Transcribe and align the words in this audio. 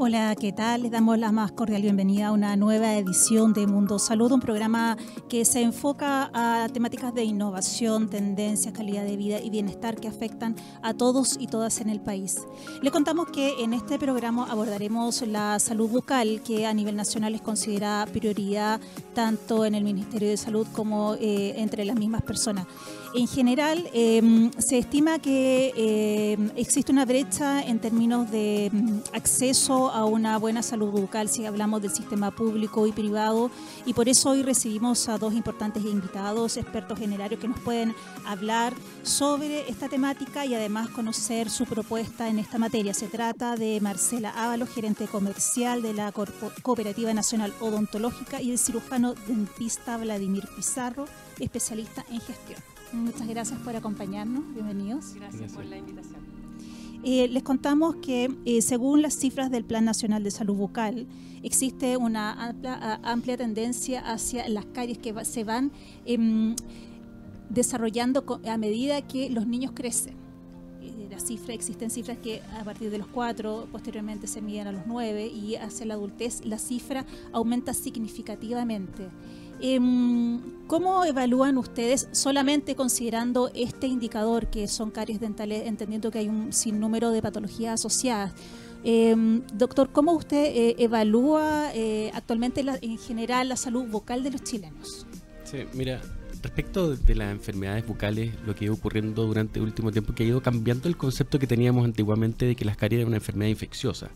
Hola, 0.00 0.36
¿qué 0.36 0.52
tal? 0.52 0.82
Les 0.82 0.92
damos 0.92 1.18
la 1.18 1.32
más 1.32 1.50
cordial 1.50 1.82
bienvenida 1.82 2.28
a 2.28 2.32
una 2.32 2.54
nueva 2.54 2.94
edición 2.94 3.52
de 3.52 3.66
Mundo 3.66 3.98
Salud, 3.98 4.30
un 4.30 4.38
programa 4.38 4.96
que 5.28 5.44
se 5.44 5.60
enfoca 5.60 6.30
a 6.32 6.68
temáticas 6.68 7.12
de 7.12 7.24
innovación, 7.24 8.08
tendencias, 8.08 8.72
calidad 8.72 9.04
de 9.04 9.16
vida 9.16 9.40
y 9.40 9.50
bienestar 9.50 9.96
que 9.96 10.06
afectan 10.06 10.54
a 10.82 10.94
todos 10.94 11.36
y 11.40 11.48
todas 11.48 11.80
en 11.80 11.90
el 11.90 12.00
país. 12.00 12.36
Le 12.80 12.92
contamos 12.92 13.26
que 13.32 13.60
en 13.64 13.72
este 13.72 13.98
programa 13.98 14.46
abordaremos 14.48 15.22
la 15.22 15.58
salud 15.58 15.90
bucal, 15.90 16.42
que 16.42 16.64
a 16.64 16.72
nivel 16.72 16.94
nacional 16.94 17.34
es 17.34 17.42
considerada 17.42 18.06
prioridad 18.06 18.80
tanto 19.14 19.64
en 19.64 19.74
el 19.74 19.82
Ministerio 19.82 20.28
de 20.28 20.36
Salud 20.36 20.68
como 20.72 21.14
eh, 21.14 21.54
entre 21.56 21.84
las 21.84 21.96
mismas 21.96 22.22
personas. 22.22 22.68
En 23.14 23.26
general, 23.26 23.88
em, 23.94 24.50
se 24.58 24.76
estima 24.76 25.18
que 25.18 25.72
em, 25.76 26.50
existe 26.56 26.92
una 26.92 27.06
brecha 27.06 27.62
en 27.62 27.78
términos 27.78 28.30
de 28.30 28.66
em, 28.66 29.02
acceso 29.14 29.90
a 29.90 30.04
una 30.04 30.36
buena 30.38 30.62
salud 30.62 30.90
bucal 30.90 31.30
si 31.30 31.46
hablamos 31.46 31.80
del 31.80 31.90
sistema 31.90 32.30
público 32.30 32.86
y 32.86 32.92
privado 32.92 33.50
y 33.86 33.94
por 33.94 34.10
eso 34.10 34.30
hoy 34.30 34.42
recibimos 34.42 35.08
a 35.08 35.16
dos 35.16 35.32
importantes 35.32 35.84
invitados, 35.84 36.58
expertos 36.58 36.98
generarios 36.98 37.40
que 37.40 37.48
nos 37.48 37.58
pueden 37.60 37.94
hablar 38.26 38.74
sobre 39.02 39.68
esta 39.70 39.88
temática 39.88 40.44
y 40.44 40.54
además 40.54 40.88
conocer 40.90 41.48
su 41.48 41.64
propuesta 41.64 42.28
en 42.28 42.38
esta 42.38 42.58
materia. 42.58 42.92
Se 42.92 43.06
trata 43.06 43.56
de 43.56 43.80
Marcela 43.80 44.30
Ávalo, 44.30 44.66
gerente 44.66 45.06
comercial 45.06 45.80
de 45.80 45.94
la 45.94 46.12
Cooperativa 46.12 47.14
Nacional 47.14 47.54
Odontológica 47.60 48.42
y 48.42 48.50
del 48.50 48.58
cirujano 48.58 49.14
dentista 49.26 49.96
Vladimir 49.96 50.46
Pizarro, 50.54 51.06
especialista 51.38 52.04
en 52.10 52.20
gestión. 52.20 52.77
Muchas 52.92 53.28
gracias 53.28 53.58
por 53.60 53.76
acompañarnos. 53.76 54.42
Bienvenidos. 54.54 55.14
Gracias, 55.14 55.52
por 55.52 55.64
la 55.64 55.76
invitación. 55.76 56.20
Eh, 57.04 57.28
les 57.28 57.42
contamos 57.42 57.96
que 57.96 58.34
eh, 58.44 58.62
según 58.62 59.02
las 59.02 59.14
cifras 59.14 59.50
del 59.50 59.64
Plan 59.64 59.84
Nacional 59.84 60.24
de 60.24 60.30
Salud 60.30 60.56
Bucal, 60.56 61.06
existe 61.42 61.96
una 61.96 62.54
amplia, 63.02 63.36
tendencia 63.36 64.00
hacia 64.00 64.48
las 64.48 64.64
caries 64.66 64.98
que 64.98 65.14
se 65.24 65.44
van 65.44 65.70
em, 66.06 66.56
desarrollando 67.50 68.40
a 68.46 68.56
medida 68.56 69.02
que 69.02 69.30
los 69.30 69.46
niños 69.46 69.72
crecen. 69.74 70.14
Eh, 70.82 71.08
la 71.10 71.20
cifra, 71.20 71.54
existen 71.54 71.90
cifras 71.90 72.18
que 72.18 72.42
a 72.58 72.64
partir 72.64 72.90
de 72.90 72.98
los 72.98 73.06
cuatro, 73.06 73.68
posteriormente 73.70 74.26
se 74.26 74.40
miden 74.40 74.66
a 74.66 74.72
los 74.72 74.82
nueve 74.86 75.26
y 75.26 75.54
hacia 75.56 75.86
la 75.86 75.94
adultez 75.94 76.44
la 76.44 76.58
cifra 76.58 77.06
aumenta 77.32 77.74
significativamente. 77.74 79.08
Em, 79.60 80.40
¿Cómo 80.68 81.02
evalúan 81.06 81.56
ustedes, 81.56 82.08
solamente 82.12 82.76
considerando 82.76 83.50
este 83.54 83.86
indicador 83.86 84.48
que 84.48 84.68
son 84.68 84.90
caries 84.90 85.18
dentales, 85.18 85.66
entendiendo 85.66 86.10
que 86.10 86.18
hay 86.18 86.28
un 86.28 86.52
sinnúmero 86.52 87.10
de 87.10 87.22
patologías 87.22 87.80
asociadas? 87.80 88.34
Em, 88.84 89.42
doctor, 89.54 89.90
¿cómo 89.90 90.12
usted 90.12 90.44
eh, 90.44 90.76
evalúa 90.78 91.70
eh, 91.74 92.10
actualmente 92.12 92.62
en 92.82 92.98
general 92.98 93.48
la 93.48 93.56
salud 93.56 93.86
vocal 93.88 94.22
de 94.22 94.30
los 94.30 94.44
chilenos? 94.44 95.06
Sí, 95.44 95.64
mira, 95.72 96.02
respecto 96.42 96.94
de 96.94 97.14
las 97.14 97.32
enfermedades 97.32 97.86
bucales, 97.86 98.34
lo 98.46 98.54
que 98.54 98.64
ha 98.64 98.66
ido 98.66 98.74
ocurriendo 98.74 99.24
durante 99.24 99.58
el 99.58 99.64
último 99.64 99.90
tiempo, 99.90 100.14
que 100.14 100.24
ha 100.24 100.26
ido 100.26 100.42
cambiando 100.42 100.88
el 100.88 100.98
concepto 100.98 101.38
que 101.38 101.46
teníamos 101.46 101.84
antiguamente 101.86 102.44
de 102.44 102.54
que 102.54 102.66
las 102.66 102.76
caries 102.76 102.98
eran 102.98 103.08
una 103.08 103.16
enfermedad 103.16 103.48
infecciosa. 103.48 104.10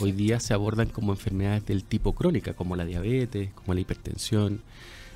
Hoy 0.00 0.12
día 0.12 0.40
se 0.40 0.54
abordan 0.54 0.88
como 0.88 1.12
enfermedades 1.12 1.66
del 1.66 1.84
tipo 1.84 2.12
crónica, 2.12 2.54
como 2.54 2.76
la 2.76 2.84
diabetes, 2.84 3.50
como 3.54 3.74
la 3.74 3.80
hipertensión. 3.80 4.60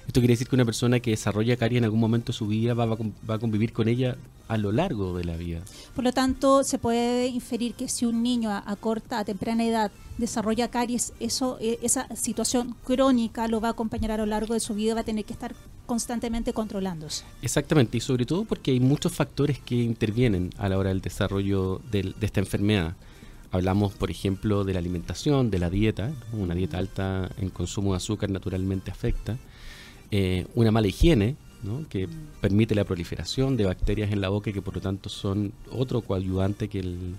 Esto 0.06 0.20
quiere 0.20 0.32
decir 0.32 0.48
que 0.48 0.56
una 0.56 0.64
persona 0.64 1.00
que 1.00 1.10
desarrolla 1.10 1.56
caries 1.56 1.78
en 1.78 1.84
algún 1.84 2.00
momento 2.00 2.32
de 2.32 2.38
su 2.38 2.46
vida 2.46 2.74
va, 2.74 2.96
a 3.28 3.38
convivir 3.38 3.72
con 3.72 3.86
ella 3.88 4.16
a 4.48 4.56
lo 4.56 4.72
largo 4.72 5.16
de 5.16 5.24
la 5.24 5.36
vida. 5.36 5.60
Por 5.94 6.02
lo 6.02 6.12
tanto, 6.12 6.64
se 6.64 6.78
puede 6.78 7.28
inferir 7.28 7.74
que 7.74 7.88
si 7.88 8.06
un 8.06 8.22
niño 8.22 8.50
a, 8.50 8.76
corta, 8.76 9.20
a 9.20 9.24
temprana 9.24 9.64
edad 9.64 9.92
desarrolla 10.18 10.68
caries, 10.68 11.12
eso, 11.20 11.58
e, 11.60 11.78
esa 11.82 12.08
situación 12.16 12.74
crónica 12.84 13.46
lo 13.46 13.60
va 13.60 13.68
a 13.68 13.70
acompañar 13.72 14.10
a 14.10 14.16
lo 14.16 14.26
largo 14.26 14.54
de 14.54 14.60
su 14.60 14.74
vida, 14.74 14.94
va 14.94 15.02
a 15.02 15.04
tener 15.04 15.24
que 15.24 15.32
estar 15.32 15.54
constantemente 15.86 16.52
controlándose. 16.52 17.24
Exactamente, 17.42 17.98
y 17.98 18.00
sobre 18.00 18.26
todo 18.26 18.44
porque 18.44 18.72
hay 18.72 18.80
muchos 18.80 19.12
factores 19.12 19.60
que 19.60 19.76
intervienen 19.76 20.50
a 20.58 20.68
la 20.68 20.78
hora 20.78 20.88
del 20.88 21.00
desarrollo 21.00 21.80
de 21.92 22.14
esta 22.20 22.40
enfermedad. 22.40 22.96
Hablamos, 23.52 23.92
por 23.92 24.10
ejemplo, 24.10 24.64
de 24.64 24.72
la 24.74 24.78
alimentación, 24.78 25.50
de 25.50 25.58
la 25.58 25.70
dieta. 25.70 26.12
Una 26.32 26.54
dieta 26.54 26.78
alta 26.78 27.30
en 27.38 27.50
consumo 27.50 27.92
de 27.92 27.96
azúcar 27.96 28.30
naturalmente 28.30 28.90
afecta. 28.90 29.38
Eh, 30.10 30.46
una 30.54 30.70
mala 30.70 30.88
higiene, 30.88 31.36
que 31.88 32.08
permite 32.40 32.74
la 32.74 32.84
proliferación 32.84 33.56
de 33.56 33.66
bacterias 33.66 34.12
en 34.12 34.20
la 34.20 34.30
boca 34.30 34.50
y 34.50 34.52
que 34.52 34.62
por 34.62 34.74
lo 34.74 34.80
tanto 34.80 35.08
son 35.08 35.52
otro 35.70 36.00
coadyuvante 36.00 36.68
que 36.68 36.80
el, 36.80 37.16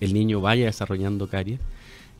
el 0.00 0.14
niño 0.14 0.40
vaya 0.40 0.66
desarrollando 0.66 1.28
caries. 1.28 1.60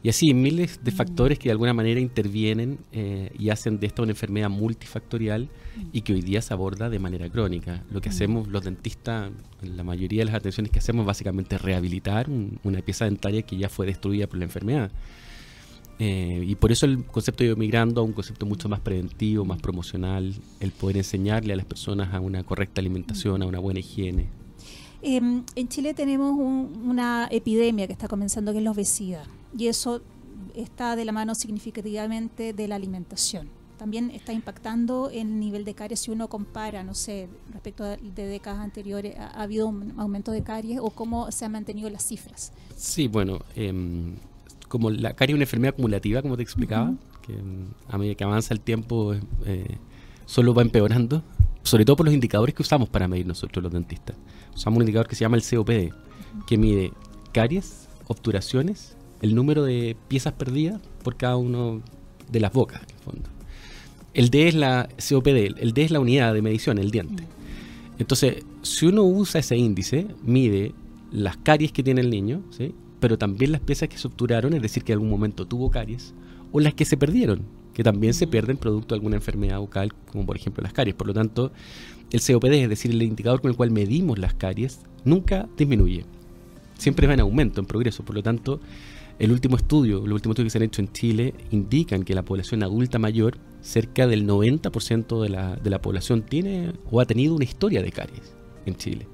Y 0.04 0.10
así 0.10 0.34
miles 0.34 0.80
de 0.84 0.90
factores 0.90 1.38
que 1.38 1.44
de 1.44 1.52
alguna 1.52 1.72
manera 1.72 1.98
intervienen 1.98 2.78
eh, 2.92 3.30
y 3.38 3.48
hacen 3.48 3.80
de 3.80 3.86
esto 3.86 4.02
una 4.02 4.12
enfermedad 4.12 4.50
multifactorial 4.50 5.48
y 5.94 6.02
que 6.02 6.12
hoy 6.12 6.20
día 6.20 6.42
se 6.42 6.52
aborda 6.52 6.90
de 6.90 6.98
manera 6.98 7.30
crónica. 7.30 7.82
Lo 7.90 8.02
que 8.02 8.10
hacemos 8.10 8.46
los 8.48 8.62
dentistas, 8.62 9.32
la 9.62 9.82
mayoría 9.82 10.20
de 10.20 10.26
las 10.26 10.34
atenciones 10.34 10.70
que 10.70 10.78
hacemos 10.78 11.06
básicamente 11.06 11.56
es 11.56 11.62
rehabilitar 11.62 12.28
una 12.64 12.82
pieza 12.82 13.06
dentaria 13.06 13.40
que 13.40 13.56
ya 13.56 13.70
fue 13.70 13.86
destruida 13.86 14.26
por 14.26 14.36
la 14.36 14.44
enfermedad. 14.44 14.90
Eh, 15.98 16.44
y 16.46 16.54
por 16.56 16.70
eso 16.70 16.84
el 16.84 17.06
concepto 17.06 17.42
de 17.42 17.56
migrando 17.56 18.02
a 18.02 18.04
un 18.04 18.12
concepto 18.12 18.44
mucho 18.44 18.68
más 18.68 18.80
preventivo, 18.80 19.46
más 19.46 19.62
promocional, 19.62 20.34
el 20.60 20.70
poder 20.72 20.98
enseñarle 20.98 21.54
a 21.54 21.56
las 21.56 21.64
personas 21.64 22.12
a 22.12 22.20
una 22.20 22.42
correcta 22.42 22.82
alimentación, 22.82 23.42
a 23.42 23.46
una 23.46 23.58
buena 23.58 23.80
higiene. 23.80 24.26
Em, 25.00 25.44
en 25.56 25.68
Chile 25.68 25.94
tenemos 25.94 26.32
una 26.38 27.26
epidemia 27.30 27.86
que 27.86 27.94
está 27.94 28.06
comenzando 28.06 28.52
que 28.52 28.58
es 28.58 28.64
la 28.64 28.72
obesidad 28.72 29.24
y 29.56 29.68
eso 29.68 30.02
está 30.54 30.96
de 30.96 31.04
la 31.04 31.12
mano 31.12 31.34
significativamente 31.34 32.52
de 32.52 32.68
la 32.68 32.76
alimentación. 32.76 33.48
También 33.78 34.10
está 34.10 34.32
impactando 34.32 35.10
el 35.10 35.40
nivel 35.40 35.64
de 35.64 35.74
caries 35.74 36.00
si 36.00 36.10
uno 36.10 36.28
compara, 36.28 36.84
no 36.84 36.94
sé, 36.94 37.28
respecto 37.52 37.84
de 37.84 38.26
décadas 38.26 38.60
anteriores, 38.60 39.16
¿ha, 39.18 39.42
habido 39.42 39.66
un 39.66 39.98
aumento 39.98 40.30
de 40.30 40.42
caries 40.42 40.78
o 40.80 40.90
cómo 40.90 41.30
se 41.32 41.44
han 41.44 41.52
mantenido 41.52 41.90
las 41.90 42.06
cifras? 42.06 42.52
Sí, 42.76 43.08
bueno, 43.08 43.40
em, 43.56 44.14
como 44.68 44.90
la 44.90 45.14
caries 45.14 45.34
es 45.34 45.36
una 45.36 45.44
enfermedad 45.44 45.74
acumulativa, 45.74 46.22
como 46.22 46.36
te 46.36 46.42
explicaba, 46.42 46.94
que 47.22 47.32
em, 47.32 47.66
a 47.88 47.98
medida 47.98 48.14
que 48.14 48.24
avanza 48.24 48.54
el 48.54 48.60
tiempo 48.60 49.14
eh, 49.44 49.78
solo 50.24 50.54
va 50.54 50.62
empeorando, 50.62 51.24
sobre 51.64 51.84
todo 51.84 51.96
por 51.96 52.06
los 52.06 52.14
indicadores 52.14 52.54
que 52.54 52.62
usamos 52.62 52.88
para 52.88 53.08
medir 53.08 53.26
nosotros 53.26 53.62
los 53.62 53.72
dentistas. 53.72 54.16
Usamos 54.54 54.76
un 54.76 54.82
indicador 54.82 55.08
que 55.08 55.16
se 55.16 55.22
llama 55.22 55.36
el 55.36 55.42
COPD, 55.42 55.92
que 56.46 56.58
mide 56.58 56.92
caries, 57.32 57.88
obturaciones 58.06 58.96
el 59.22 59.34
número 59.34 59.64
de 59.64 59.96
piezas 60.08 60.32
perdidas 60.32 60.80
por 61.02 61.16
cada 61.16 61.36
uno 61.36 61.82
de 62.30 62.40
las 62.40 62.52
bocas, 62.52 62.82
en 62.82 62.96
el 62.96 63.02
fondo. 63.02 63.30
El 64.14 64.30
D 64.30 64.48
es 64.48 64.54
la 64.54 64.88
COPD, 64.96 65.60
el 65.60 65.72
D 65.72 65.84
es 65.84 65.90
la 65.90 66.00
unidad 66.00 66.34
de 66.34 66.42
medición, 66.42 66.78
el 66.78 66.90
diente. 66.90 67.24
Entonces, 67.98 68.44
si 68.62 68.86
uno 68.86 69.02
usa 69.02 69.40
ese 69.40 69.56
índice, 69.56 70.06
mide 70.22 70.72
las 71.10 71.36
caries 71.36 71.72
que 71.72 71.82
tiene 71.82 72.00
el 72.00 72.10
niño, 72.10 72.42
¿sí? 72.50 72.74
pero 73.00 73.18
también 73.18 73.52
las 73.52 73.60
piezas 73.60 73.88
que 73.88 73.98
se 73.98 74.06
obturaron, 74.06 74.54
es 74.54 74.62
decir, 74.62 74.82
que 74.82 74.92
en 74.92 74.96
algún 74.96 75.10
momento 75.10 75.46
tuvo 75.46 75.70
caries, 75.70 76.14
o 76.52 76.60
las 76.60 76.74
que 76.74 76.84
se 76.84 76.96
perdieron, 76.96 77.42
que 77.74 77.82
también 77.82 78.14
se 78.14 78.26
pierden 78.26 78.56
producto 78.56 78.94
de 78.94 78.98
alguna 78.98 79.16
enfermedad 79.16 79.58
bucal, 79.58 79.92
como 80.10 80.24
por 80.24 80.36
ejemplo 80.36 80.62
las 80.62 80.72
caries. 80.72 80.94
Por 80.94 81.08
lo 81.08 81.14
tanto, 81.14 81.52
el 82.10 82.20
COPD, 82.20 82.52
es 82.52 82.68
decir, 82.68 82.92
el 82.92 83.02
indicador 83.02 83.40
con 83.40 83.50
el 83.50 83.56
cual 83.56 83.72
medimos 83.72 84.18
las 84.18 84.34
caries, 84.34 84.80
nunca 85.04 85.48
disminuye. 85.56 86.04
Siempre 86.78 87.06
va 87.06 87.14
en 87.14 87.20
aumento, 87.20 87.60
en 87.60 87.66
progreso. 87.66 88.04
Por 88.04 88.14
lo 88.14 88.22
tanto, 88.22 88.60
el 89.18 89.32
último 89.32 89.56
estudio, 89.56 90.00
los 90.00 90.16
últimos 90.16 90.34
estudios 90.34 90.52
que 90.52 90.58
se 90.58 90.58
han 90.58 90.64
hecho 90.64 90.82
en 90.82 90.92
Chile 90.92 91.34
indican 91.50 92.04
que 92.04 92.14
la 92.14 92.22
población 92.22 92.62
adulta 92.62 92.98
mayor, 92.98 93.38
cerca 93.60 94.06
del 94.06 94.26
90% 94.26 95.22
de 95.22 95.28
la, 95.28 95.56
de 95.56 95.70
la 95.70 95.80
población 95.80 96.22
tiene 96.22 96.72
o 96.90 97.00
ha 97.00 97.06
tenido 97.06 97.34
una 97.34 97.44
historia 97.44 97.82
de 97.82 97.92
caries 97.92 98.34
en 98.66 98.76
Chile. 98.76 99.06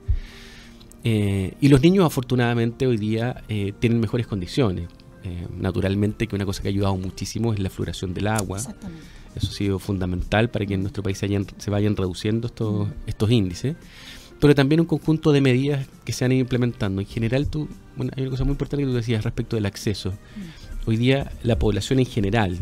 Eh, 1.04 1.54
y 1.60 1.68
los 1.68 1.80
niños 1.80 2.04
afortunadamente 2.04 2.86
hoy 2.86 2.96
día 2.96 3.42
eh, 3.48 3.72
tienen 3.78 4.00
mejores 4.00 4.26
condiciones. 4.26 4.88
Eh, 5.22 5.46
naturalmente 5.58 6.26
que 6.26 6.34
una 6.34 6.46
cosa 6.46 6.62
que 6.62 6.68
ha 6.68 6.70
ayudado 6.70 6.96
muchísimo 6.96 7.52
es 7.52 7.60
la 7.60 7.70
fluoración 7.70 8.14
del 8.14 8.26
agua. 8.26 8.58
Eso 8.58 9.48
ha 9.48 9.52
sido 9.52 9.78
fundamental 9.78 10.50
para 10.50 10.66
que 10.66 10.74
en 10.74 10.80
nuestro 10.80 11.02
país 11.02 11.18
se, 11.18 11.70
vayan 11.70 11.96
reduciendo 11.96 12.48
estos, 12.48 12.88
estos 13.06 13.30
índices 13.30 13.76
pero 14.40 14.54
también 14.54 14.80
un 14.80 14.86
conjunto 14.86 15.32
de 15.32 15.40
medidas 15.40 15.86
que 16.04 16.12
se 16.12 16.24
han 16.24 16.32
ido 16.32 16.40
implementando. 16.40 17.00
En 17.00 17.06
general, 17.06 17.46
tú, 17.46 17.68
bueno, 17.96 18.10
hay 18.16 18.22
una 18.22 18.30
cosa 18.30 18.44
muy 18.44 18.52
importante 18.52 18.84
que 18.84 18.90
tú 18.90 18.96
decías 18.96 19.22
respecto 19.22 19.56
del 19.56 19.66
acceso. 19.66 20.10
Mm. 20.10 20.88
Hoy 20.88 20.96
día 20.96 21.30
la 21.42 21.58
población 21.58 21.98
en 21.98 22.06
general, 22.06 22.58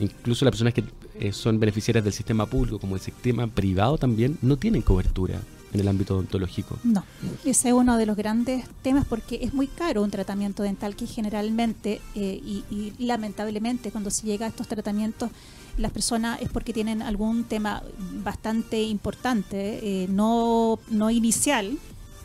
incluso 0.00 0.44
las 0.44 0.52
personas 0.52 0.72
que 0.72 0.84
eh, 1.20 1.32
son 1.32 1.60
beneficiarias 1.60 2.02
del 2.02 2.14
sistema 2.14 2.46
público 2.46 2.78
como 2.78 2.94
del 2.94 3.04
sistema 3.04 3.46
privado 3.46 3.98
también, 3.98 4.38
no 4.40 4.56
tienen 4.56 4.82
cobertura 4.82 5.40
en 5.72 5.80
el 5.80 5.88
ámbito 5.88 6.14
odontológico. 6.14 6.78
No, 6.82 7.04
ese 7.44 7.68
es 7.68 7.74
uno 7.74 7.98
de 7.98 8.06
los 8.06 8.16
grandes 8.16 8.64
temas 8.82 9.04
porque 9.06 9.40
es 9.42 9.52
muy 9.52 9.66
caro 9.66 10.02
un 10.02 10.10
tratamiento 10.10 10.62
dental 10.62 10.96
que 10.96 11.06
generalmente 11.06 12.00
eh, 12.14 12.40
y, 12.42 12.64
y, 12.70 13.04
lamentablemente 13.04 13.90
cuando 13.90 14.10
se 14.10 14.26
llega 14.26 14.46
a 14.46 14.48
estos 14.48 14.66
tratamientos 14.66 15.30
las 15.78 15.92
personas 15.92 16.40
es 16.42 16.50
porque 16.50 16.72
tienen 16.72 17.02
algún 17.02 17.44
tema 17.44 17.82
bastante 18.22 18.82
importante, 18.82 19.80
eh, 19.82 20.06
no, 20.08 20.78
no 20.90 21.10
inicial, 21.10 21.78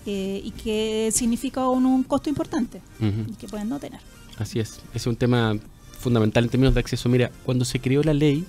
eh, 0.05 0.41
y 0.43 0.51
que 0.51 1.09
significa 1.13 1.69
un, 1.69 2.03
costo 2.03 2.29
importante 2.29 2.81
y 2.99 3.33
que 3.35 3.47
pueden 3.47 3.69
no 3.69 3.79
tener. 3.79 4.01
Así 4.37 4.59
es, 4.59 4.81
es 4.93 5.07
un 5.07 5.15
tema 5.15 5.55
fundamental 5.97 6.43
en 6.43 6.49
términos 6.49 6.73
de 6.73 6.81
acceso. 6.81 7.07
Mira, 7.07 7.31
cuando 7.45 7.63
se 7.63 7.79
creó 7.79 8.03
la 8.03 8.13
ley 8.13 8.45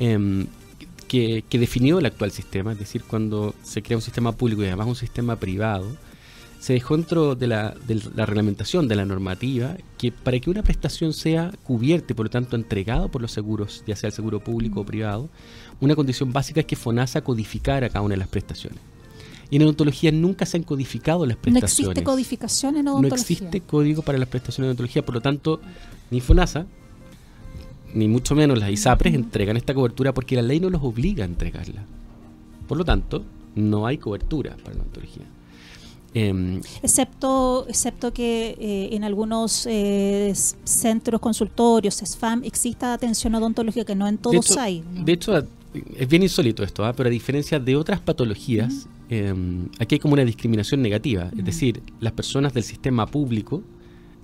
em, 0.00 0.46
que, 1.06 1.44
definió 1.50 1.98
el 1.98 2.06
actual 2.06 2.32
sistema, 2.32 2.72
es 2.72 2.78
decir, 2.78 3.04
cuando 3.04 3.54
se 3.62 3.82
crea 3.82 3.98
un 3.98 4.02
sistema 4.02 4.32
público 4.32 4.62
y 4.62 4.66
además 4.66 4.88
un 4.88 4.96
sistema 4.96 5.36
privado, 5.36 5.86
se 6.60 6.74
dejó 6.74 6.94
dentro 6.94 7.34
de 7.34 7.46
la, 7.46 7.74
de 7.88 8.02
la 8.14 8.26
reglamentación, 8.26 8.86
de 8.86 8.94
la 8.94 9.06
normativa, 9.06 9.76
que 9.96 10.12
para 10.12 10.38
que 10.38 10.50
una 10.50 10.62
prestación 10.62 11.14
sea 11.14 11.52
cubierta 11.64 12.12
y 12.12 12.14
por 12.14 12.26
lo 12.26 12.30
tanto 12.30 12.54
entregada 12.54 13.08
por 13.08 13.22
los 13.22 13.32
seguros, 13.32 13.82
ya 13.86 13.96
sea 13.96 14.08
el 14.08 14.12
seguro 14.12 14.40
público 14.40 14.80
o 14.80 14.84
privado, 14.84 15.30
una 15.80 15.96
condición 15.96 16.34
básica 16.34 16.60
es 16.60 16.66
que 16.66 16.76
FONASA 16.76 17.22
codificara 17.22 17.88
cada 17.88 18.02
una 18.02 18.12
de 18.12 18.18
las 18.18 18.28
prestaciones. 18.28 18.78
Y 19.48 19.56
en 19.56 19.62
odontología 19.62 20.12
nunca 20.12 20.44
se 20.44 20.58
han 20.58 20.62
codificado 20.62 21.24
las 21.24 21.38
prestaciones. 21.38 21.78
No 21.78 21.90
existe 21.92 22.04
codificación 22.04 22.76
en 22.76 22.88
odontología. 22.88 23.08
No 23.08 23.22
existe 23.22 23.60
código 23.62 24.02
para 24.02 24.18
las 24.18 24.28
prestaciones 24.28 24.66
de 24.66 24.68
odontología, 24.68 25.04
por 25.04 25.14
lo 25.14 25.22
tanto, 25.22 25.62
ni 26.10 26.20
FONASA, 26.20 26.66
ni 27.94 28.06
mucho 28.06 28.34
menos 28.34 28.58
las 28.58 28.70
ISAPRES 28.70 29.14
entregan 29.14 29.56
esta 29.56 29.72
cobertura 29.72 30.12
porque 30.12 30.36
la 30.36 30.42
ley 30.42 30.60
no 30.60 30.68
los 30.68 30.82
obliga 30.84 31.24
a 31.24 31.26
entregarla. 31.26 31.82
Por 32.68 32.76
lo 32.76 32.84
tanto, 32.84 33.24
no 33.54 33.86
hay 33.86 33.96
cobertura 33.96 34.56
para 34.62 34.76
la 34.76 34.82
odontología. 34.82 35.24
Em, 36.12 36.60
excepto, 36.82 37.66
excepto 37.68 38.12
que 38.12 38.56
eh, 38.58 38.88
en 38.92 39.04
algunos 39.04 39.66
eh, 39.70 40.32
centros 40.64 41.20
consultorios, 41.20 41.94
SFAM, 41.94 42.42
exista 42.44 42.92
atención 42.92 43.34
odontológica 43.34 43.84
que 43.84 43.94
no 43.94 44.08
en 44.08 44.18
todos 44.18 44.56
hay. 44.56 44.82
De 45.04 45.12
hecho, 45.12 45.38
es 45.96 46.08
bien 46.08 46.22
insólito 46.22 46.64
esto, 46.64 46.84
¿ah? 46.84 46.92
pero 46.92 47.08
a 47.08 47.10
diferencia 47.10 47.60
de 47.60 47.76
otras 47.76 48.00
patologías, 48.00 48.88
em, 49.08 49.68
aquí 49.78 49.94
hay 49.94 49.98
como 50.00 50.14
una 50.14 50.24
discriminación 50.24 50.82
negativa. 50.82 51.30
Es 51.36 51.44
decir, 51.44 51.80
las 52.00 52.12
personas 52.12 52.52
del 52.54 52.64
sistema 52.64 53.06
público 53.06 53.62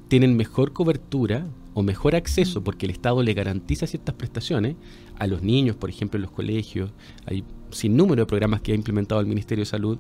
tienen 0.08 0.36
mejor 0.36 0.72
cobertura 0.72 1.46
o 1.74 1.82
mejor 1.82 2.16
acceso 2.16 2.64
porque 2.64 2.86
el 2.86 2.92
Estado 2.92 3.22
le 3.22 3.34
garantiza 3.34 3.86
ciertas 3.86 4.14
prestaciones 4.14 4.74
a 5.18 5.26
los 5.26 5.42
niños, 5.42 5.76
por 5.76 5.90
ejemplo, 5.90 6.16
en 6.16 6.22
los 6.22 6.30
colegios. 6.32 6.90
Hay 7.26 7.44
sin 7.70 7.96
número 7.96 8.22
de 8.22 8.26
programas 8.26 8.60
que 8.60 8.72
ha 8.72 8.74
implementado 8.74 9.20
el 9.20 9.26
Ministerio 9.26 9.62
de 9.62 9.66
Salud 9.66 9.98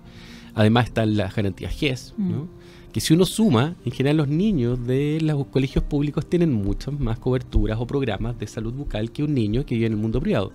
Además 0.56 0.86
están 0.86 1.16
las 1.18 1.36
garantías 1.36 1.72
GES, 1.72 2.14
¿no? 2.16 2.44
Mm. 2.44 2.48
que 2.90 3.00
si 3.00 3.12
uno 3.12 3.26
suma, 3.26 3.76
en 3.84 3.92
general 3.92 4.16
los 4.16 4.28
niños 4.28 4.84
de 4.86 5.20
los 5.20 5.46
colegios 5.48 5.84
públicos 5.84 6.28
tienen 6.28 6.50
muchas 6.50 6.98
más 6.98 7.18
coberturas 7.18 7.78
o 7.78 7.86
programas 7.86 8.38
de 8.38 8.46
salud 8.46 8.72
bucal 8.72 9.12
que 9.12 9.22
un 9.22 9.34
niño 9.34 9.66
que 9.66 9.74
vive 9.74 9.86
en 9.86 9.92
el 9.92 9.98
mundo 9.98 10.18
privado, 10.18 10.52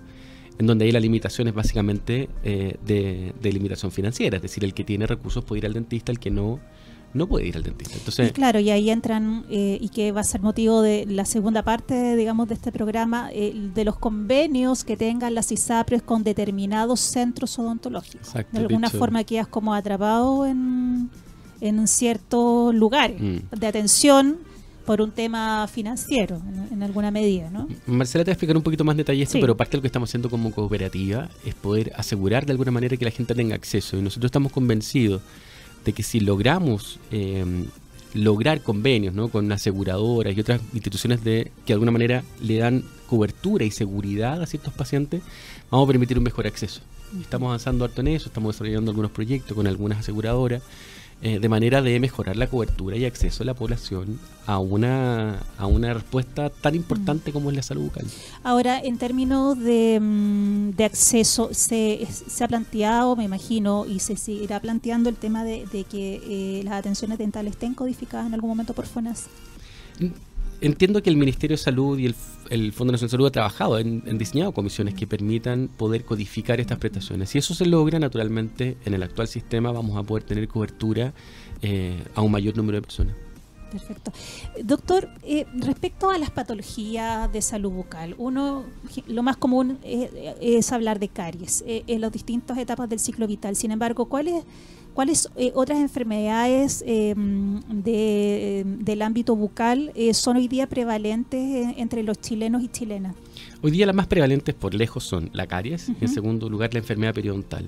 en 0.58 0.66
donde 0.66 0.86
ahí 0.86 0.92
la 0.92 0.98
limitación 0.98 1.46
es 1.46 1.54
básicamente 1.54 2.28
eh, 2.42 2.78
de, 2.84 3.52
limitación 3.52 3.92
financiera, 3.92 4.38
es 4.38 4.42
decir, 4.42 4.64
el 4.64 4.74
que 4.74 4.82
tiene 4.82 5.06
recursos 5.06 5.44
puede 5.44 5.60
ir 5.60 5.66
al 5.66 5.72
dentista, 5.72 6.10
el 6.10 6.18
que 6.18 6.32
no 6.32 6.58
no 7.14 7.26
puede 7.26 7.46
ir 7.46 7.56
al 7.56 7.62
dentista. 7.62 7.96
Entonces, 7.96 8.32
claro, 8.32 8.60
y 8.60 8.70
ahí 8.70 8.90
entran, 8.90 9.44
eh, 9.50 9.78
y 9.80 9.88
que 9.88 10.12
va 10.12 10.20
a 10.20 10.24
ser 10.24 10.40
motivo 10.40 10.82
de 10.82 11.06
la 11.06 11.24
segunda 11.24 11.62
parte, 11.62 12.16
digamos, 12.16 12.48
de 12.48 12.54
este 12.54 12.72
programa, 12.72 13.30
eh, 13.32 13.52
de 13.74 13.84
los 13.84 13.98
convenios 13.98 14.84
que 14.84 14.96
tengan 14.96 15.34
las 15.34 15.52
ISAPRES 15.52 16.02
con 16.02 16.24
determinados 16.24 17.00
centros 17.00 17.58
odontológicos. 17.58 18.32
de 18.32 18.58
alguna 18.58 18.90
forma 18.90 19.24
quedas 19.24 19.46
como 19.46 19.74
atrapado 19.74 20.46
en, 20.46 21.10
en 21.60 21.86
ciertos 21.86 22.74
lugares 22.74 23.20
mm. 23.20 23.56
de 23.56 23.66
atención 23.66 24.38
por 24.84 25.00
un 25.00 25.12
tema 25.12 25.68
financiero, 25.68 26.42
en, 26.72 26.82
alguna 26.82 27.12
medida, 27.12 27.50
¿no? 27.50 27.68
Marcela 27.86 28.24
te 28.24 28.30
va 28.30 28.32
a 28.32 28.34
explicar 28.34 28.56
un 28.56 28.64
poquito 28.64 28.82
más 28.82 28.96
detalle 28.96 29.22
esto, 29.22 29.38
pero 29.40 29.56
parte 29.56 29.72
de 29.72 29.78
lo 29.78 29.82
que 29.82 29.86
estamos 29.86 30.10
haciendo 30.10 30.28
como 30.28 30.50
cooperativa 30.50 31.28
es 31.44 31.54
poder 31.54 31.92
asegurar 31.96 32.46
de 32.46 32.52
alguna 32.52 32.72
manera 32.72 32.96
que 32.96 33.04
la 33.04 33.12
gente 33.12 33.34
tenga 33.34 33.54
acceso. 33.54 33.96
Y 33.96 34.02
nosotros 34.02 34.28
estamos 34.28 34.50
convencidos 34.50 35.22
de 35.84 35.92
que 35.92 36.02
si 36.02 36.20
logramos 36.20 36.98
eh, 37.10 37.44
lograr 38.14 38.62
convenios 38.62 39.14
¿no? 39.14 39.28
con 39.28 39.50
aseguradoras 39.52 40.36
y 40.36 40.40
otras 40.40 40.60
instituciones 40.72 41.24
de, 41.24 41.50
que 41.64 41.72
de 41.72 41.74
alguna 41.74 41.90
manera 41.90 42.24
le 42.40 42.58
dan 42.58 42.84
cobertura 43.06 43.64
y 43.64 43.70
seguridad 43.70 44.42
a 44.42 44.46
ciertos 44.46 44.72
pacientes, 44.72 45.22
vamos 45.70 45.86
a 45.86 45.88
permitir 45.88 46.18
un 46.18 46.24
mejor 46.24 46.46
acceso. 46.46 46.80
Estamos 47.20 47.48
avanzando 47.48 47.84
harto 47.84 48.00
en 48.00 48.08
eso, 48.08 48.28
estamos 48.28 48.54
desarrollando 48.54 48.90
algunos 48.90 49.10
proyectos 49.10 49.54
con 49.54 49.66
algunas 49.66 49.98
aseguradoras 49.98 50.62
eh, 51.24 51.38
de 51.38 51.48
manera 51.48 51.82
de 51.82 52.00
mejorar 52.00 52.36
la 52.36 52.48
cobertura 52.48 52.96
y 52.96 53.04
acceso 53.04 53.40
de 53.40 53.44
la 53.44 53.54
población 53.54 54.18
a 54.44 54.58
una, 54.58 55.38
a 55.56 55.66
una 55.66 55.94
respuesta 55.94 56.50
tan 56.50 56.74
importante 56.74 57.32
como 57.32 57.50
es 57.50 57.54
la 57.54 57.62
salud 57.62 57.84
bucal. 57.84 58.06
Ahora, 58.42 58.80
en 58.80 58.98
términos 58.98 59.56
de, 59.56 60.00
mm, 60.00 60.70
de 60.70 60.84
acceso, 60.84 61.50
se, 61.52 62.08
se, 62.10 62.42
ha 62.42 62.48
planteado, 62.48 63.14
me 63.14 63.22
imagino, 63.22 63.86
y 63.86 64.00
se 64.00 64.16
seguirá 64.16 64.58
planteando 64.58 65.08
el 65.08 65.14
tema 65.14 65.44
de, 65.44 65.64
de 65.66 65.84
que 65.84 66.20
eh, 66.24 66.64
las 66.64 66.74
atenciones 66.74 67.18
dentales 67.18 67.52
estén 67.52 67.74
codificadas 67.74 68.26
en 68.26 68.34
algún 68.34 68.50
momento 68.50 68.74
por 68.74 68.86
FONAS. 68.86 69.26
Entiendo 70.62 71.02
que 71.02 71.10
el 71.10 71.16
Ministerio 71.16 71.56
de 71.56 71.62
Salud 71.62 71.98
y 71.98 72.06
el, 72.06 72.14
Fondo 72.72 72.92
Nacional 72.92 73.08
de 73.08 73.10
Salud 73.10 73.26
ha 73.26 73.32
trabajado 73.32 73.80
en, 73.80 74.16
diseñado 74.16 74.52
comisiones 74.52 74.94
que 74.94 75.08
permitan 75.08 75.68
poder 75.68 76.04
codificar 76.04 76.60
estas 76.60 76.78
prestaciones. 76.78 77.30
Si 77.30 77.38
eso 77.38 77.52
se 77.52 77.66
logra, 77.66 77.98
naturalmente, 77.98 78.76
en 78.84 78.94
el 78.94 79.02
actual 79.02 79.26
sistema 79.26 79.72
vamos 79.72 79.96
a 79.96 80.04
poder 80.04 80.22
tener 80.22 80.46
cobertura 80.46 81.14
eh, 81.62 82.00
a 82.14 82.22
un 82.22 82.30
mayor 82.30 82.56
número 82.56 82.76
de 82.76 82.82
personas. 82.82 83.16
Perfecto. 83.72 84.12
Doctor, 84.62 85.08
eh, 85.24 85.46
respecto 85.54 86.10
a 86.10 86.18
las 86.18 86.30
patologías 86.30 87.32
de 87.32 87.42
salud 87.42 87.70
bucal, 87.70 88.14
uno, 88.18 88.64
lo 89.06 89.22
más 89.22 89.36
común 89.36 89.78
es, 89.82 90.72
hablar 90.72 90.98
de 90.98 91.08
caries 91.08 91.64
eh, 91.66 91.82
en 91.86 92.00
las 92.00 92.12
distintas 92.12 92.58
etapas 92.58 92.88
del 92.88 92.98
ciclo 92.98 93.26
vital. 93.26 93.56
Sin 93.56 93.70
embargo, 93.70 94.06
¿cuáles 94.06 94.44
¿Cuáles 94.94 95.30
eh, 95.36 95.52
otras 95.54 95.78
enfermedades 95.78 96.84
em, 96.86 97.60
del 97.70 99.02
ámbito 99.02 99.34
bucal 99.34 99.90
eh, 99.94 100.12
son 100.12 100.36
hoy 100.36 100.48
día 100.48 100.66
prevalentes 100.68 101.74
entre 101.78 102.02
los 102.02 102.20
chilenos 102.20 102.62
y 102.62 102.68
chilenas? 102.68 103.14
Hoy 103.62 103.70
día 103.70 103.86
las 103.86 103.94
más 103.94 104.06
prevalentes 104.06 104.54
por 104.54 104.74
lejos 104.74 105.04
son 105.04 105.30
la 105.32 105.46
caries 105.46 105.88
y 105.88 106.04
en 106.04 106.08
segundo 106.08 106.50
lugar 106.50 106.74
la 106.74 106.80
enfermedad 106.80 107.14
periodontal, 107.14 107.64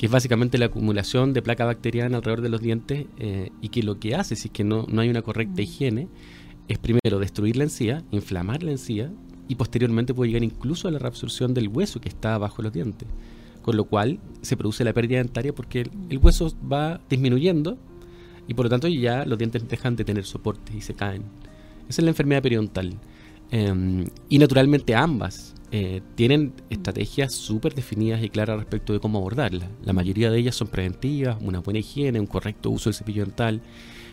que 0.00 0.06
es 0.06 0.12
básicamente 0.12 0.56
la 0.56 0.64
acumulación 0.64 1.34
de 1.34 1.42
placa 1.42 1.66
bacteriana 1.66 2.16
alrededor 2.16 2.40
de 2.40 2.48
los 2.48 2.62
dientes 2.62 3.04
eh, 3.18 3.50
y 3.60 3.68
que 3.68 3.82
lo 3.82 4.00
que 4.00 4.14
hace, 4.14 4.34
si 4.34 4.48
es 4.48 4.50
que 4.50 4.64
no, 4.64 4.86
no 4.88 5.02
hay 5.02 5.10
una 5.10 5.20
correcta 5.20 5.60
higiene, 5.60 6.08
es 6.68 6.78
primero 6.78 7.18
destruir 7.18 7.58
la 7.58 7.64
encía, 7.64 8.02
inflamar 8.10 8.62
la 8.62 8.70
encía 8.70 9.12
y 9.46 9.56
posteriormente 9.56 10.14
puede 10.14 10.30
llegar 10.30 10.42
incluso 10.42 10.88
a 10.88 10.90
la 10.90 10.98
reabsorción 10.98 11.52
del 11.52 11.68
hueso 11.68 12.00
que 12.00 12.08
está 12.08 12.38
bajo 12.38 12.62
los 12.62 12.72
dientes 12.72 13.08
con 13.60 13.76
lo 13.76 13.84
cual 13.84 14.20
se 14.40 14.56
produce 14.56 14.84
la 14.84 14.94
pérdida 14.94 15.18
dentaria 15.18 15.54
porque 15.54 15.82
el, 16.08 16.16
hueso 16.16 16.50
va 16.66 17.02
disminuyendo 17.10 17.76
y 18.48 18.54
por 18.54 18.64
lo 18.64 18.70
tanto 18.70 18.88
ya 18.88 19.26
los 19.26 19.36
dientes 19.36 19.68
dejan 19.68 19.96
de 19.96 20.06
tener 20.06 20.24
soporte 20.24 20.74
y 20.74 20.80
se 20.80 20.94
caen. 20.94 21.24
Esa 21.90 22.00
es 22.00 22.04
la 22.04 22.10
enfermedad 22.10 22.40
periodontal. 22.40 22.94
Em, 23.50 24.06
y 24.30 24.38
naturalmente 24.38 24.94
ambas 24.94 25.54
eh, 25.72 26.02
tienen 26.16 26.52
estrategias 26.68 27.32
súper 27.32 27.74
definidas 27.74 28.22
y 28.22 28.28
claras 28.28 28.58
respecto 28.58 28.92
de 28.92 29.00
cómo 29.00 29.18
abordarla. 29.18 29.68
La 29.84 29.92
mayoría 29.92 30.30
de 30.30 30.38
ellas 30.38 30.56
son 30.56 30.68
preventivas, 30.68 31.36
una 31.40 31.60
buena 31.60 31.80
higiene, 31.80 32.18
un 32.18 32.26
correcto 32.26 32.70
uso 32.70 32.90
del 32.90 32.94
cepillo 32.94 33.24
dental. 33.24 33.62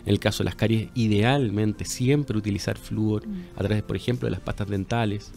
En 0.06 0.12
el 0.12 0.20
caso 0.20 0.44
de 0.44 0.46
las 0.46 0.56
caries, 0.56 0.90
idealmente 0.94 1.84
siempre 1.86 2.38
utilizar 2.38 2.78
flúor 2.78 3.24
a 3.56 3.60
través, 3.60 3.84
por 3.84 3.96
ejemplo, 3.96 4.28
de 4.28 4.32
las 4.32 4.40
pastas 4.40 4.68
dentales. 4.68 5.32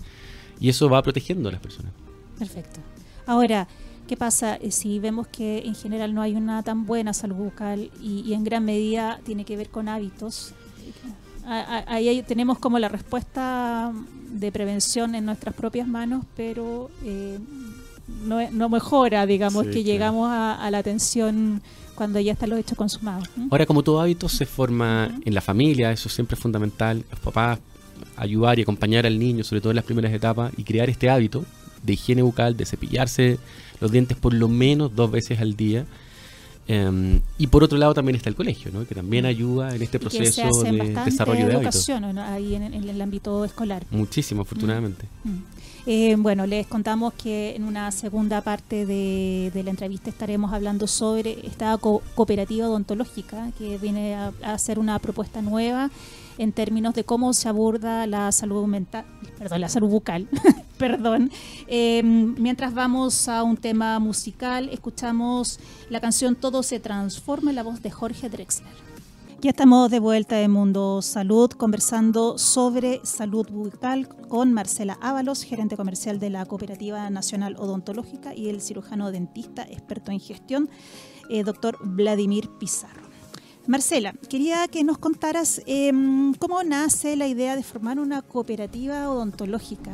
Y 0.61 0.69
eso 0.69 0.89
va 0.89 1.03
protegiendo 1.03 1.49
a 1.49 1.53
las 1.53 1.61
personas. 1.61 1.93
Perfecto. 2.39 2.81
Ahora, 3.27 3.67
¿Qué 4.11 4.17
pasa 4.17 4.57
eh, 4.57 4.73
si 4.73 4.99
vemos 4.99 5.29
que 5.29 5.59
en 5.59 5.77
general 5.77 6.13
no 6.13 6.21
hay 6.21 6.35
una 6.35 6.65
tan 6.65 6.85
buena 6.85 7.15
salud 7.15 7.37
bucal 7.37 7.93
y, 8.03 8.33
en 8.33 8.43
gran 8.43 8.65
medida 8.65 9.21
tiene 9.25 9.45
que 9.45 9.57
ver 9.57 9.69
con 9.69 9.89
hábitos? 9.89 10.53
Ahí 11.51 12.23
tenemos 12.23 12.59
como 12.59 12.79
la 12.79 12.89
respuesta 12.89 13.93
de 14.31 14.53
prevención 14.53 15.15
en 15.15 15.25
nuestras 15.25 15.55
propias 15.55 15.89
manos, 15.89 16.25
pero 16.37 16.91
eh, 17.05 17.39
no, 18.25 18.69
mejora, 18.69 19.27
digamos, 19.27 19.67
que 19.67 19.83
llegamos 19.83 20.29
a, 20.31 20.69
la 20.71 20.79
atención 20.79 21.61
cuando 21.95 22.21
ya 22.21 22.33
están 22.33 22.51
los 22.51 22.59
hechos 22.59 22.79
consumados. 22.79 23.29
Ahora, 23.51 23.67
como 23.67 23.83
todo 23.83 24.01
hábito 24.01 24.29
se 24.29 24.47
forma 24.47 25.19
en 25.25 25.35
la 25.35 25.41
familia, 25.41 25.91
eso 25.93 26.09
siempre 26.09 26.35
es 26.35 26.41
fundamental, 26.41 27.05
los 27.11 27.21
papás 27.21 27.59
ayudar 28.17 28.59
y 28.59 28.63
acompañar 28.63 29.07
al 29.07 29.19
niño, 29.19 29.45
sobre 29.45 29.61
todo 29.61 29.73
en 29.73 29.77
las 29.77 29.85
primeras 29.85 30.13
etapas, 30.13 30.53
y 30.57 30.65
crear 30.65 30.89
este 30.89 31.11
hábito 31.11 31.45
de 31.83 31.95
higiene 31.95 32.23
bucal, 32.23 32.57
de 32.57 32.67
cepillarse 32.67 33.39
los 33.81 33.91
dientes 33.91 34.17
por 34.17 34.35
lo 34.35 34.49
menos 34.49 34.95
dos 34.95 35.11
veces 35.11 35.41
al 35.41 35.57
día. 35.57 35.87
Em, 36.73 37.21
y 37.37 37.49
por 37.49 37.65
otro 37.65 37.77
lado 37.79 37.95
también 37.95 38.15
está 38.15 38.29
el 38.29 38.37
colegio, 38.37 38.71
¿no? 38.73 38.87
que 38.87 38.95
también 38.95 39.25
mm. 39.25 39.27
ayuda 39.27 39.75
en 39.75 39.83
este 39.83 39.99
proceso 39.99 40.63
de 40.63 40.95
desarrollo 41.05 41.49
de 41.49 41.55
hábitos. 41.57 41.89
ahí 41.89 42.55
en, 42.55 42.63
el 42.73 43.01
ámbito 43.01 43.45
escolar. 43.45 43.85
Muchísimo, 43.91 44.43
afortunadamente. 44.43 45.05
Mm. 45.25 45.31
Mm. 45.31 45.45
Eh, 45.87 46.15
bueno, 46.17 46.47
les 46.47 46.69
contamos 46.69 47.13
que 47.15 47.57
en 47.57 47.65
una 47.65 47.91
segunda 47.91 48.43
parte 48.43 48.87
de, 48.87 49.51
la 49.65 49.71
entrevista 49.71 50.11
estaremos 50.11 50.53
hablando 50.53 50.87
sobre 50.87 51.45
esta 51.45 51.77
cooperativa 51.79 52.69
odontológica 52.69 53.51
que 53.59 53.77
viene 53.79 54.15
a, 54.15 54.33
a 54.41 54.53
hacer 54.53 54.79
una 54.79 54.97
propuesta 55.01 55.43
nueva 55.43 55.91
en 56.39 56.53
términos 56.53 56.95
de 56.95 57.03
cómo 57.03 57.33
se 57.33 57.49
aborda 57.49 58.07
la 58.07 58.31
salud 58.31 58.65
mental, 58.67 59.05
perdón, 59.39 59.61
la 59.61 59.69
salud 59.69 59.89
bucal, 59.89 60.29
perdón. 60.81 61.31
Em, 61.67 62.35
mientras 62.39 62.73
vamos 62.73 63.29
a 63.29 63.43
un 63.43 63.59
tema 63.59 63.99
musical, 63.99 64.71
escuchamos 64.73 65.61
la 65.91 66.01
canción 66.01 66.35
Todo 66.35 66.63
se 66.63 66.81
transforma 66.81 67.51
en 67.51 67.57
la 67.57 67.63
voz 67.63 67.83
de 67.83 67.91
Jorge 67.91 68.31
Drexler. 68.31 68.73
Ya 69.43 69.51
estamos 69.51 69.91
de 69.91 70.01
vuelta 70.01 70.37
de 70.37 70.49
Mundo 70.49 71.03
Salud 71.03 71.51
conversando 71.51 72.39
sobre 72.39 73.01
salud 73.05 73.47
bucal 73.51 74.09
con 74.29 74.55
Marcela 74.55 74.99
Ábalos, 75.03 75.43
gerente 75.43 75.77
comercial 75.77 76.19
de 76.19 76.31
la 76.31 76.47
Cooperativa 76.47 77.09
Nacional 77.11 77.57
Odontológica 77.59 78.35
y 78.35 78.49
el 78.49 78.63
cirujano 78.63 79.13
dentista 79.13 79.63
experto 79.63 80.13
en 80.13 80.21
gestión, 80.21 80.71
eh, 81.29 81.45
doctor 81.45 81.77
Vladimir 81.83 82.49
Pizarro. 82.59 83.10
Marcela, 83.67 84.15
quería 84.29 84.67
que 84.69 84.83
nos 84.85 84.99
contaras 84.99 85.63
em, 85.67 86.33
cómo 86.35 86.63
nace 86.63 87.17
la 87.17 87.27
idea 87.27 87.57
de 87.57 87.63
formar 87.63 87.99
una 87.99 88.23
cooperativa 88.23 89.11
odontológica, 89.11 89.93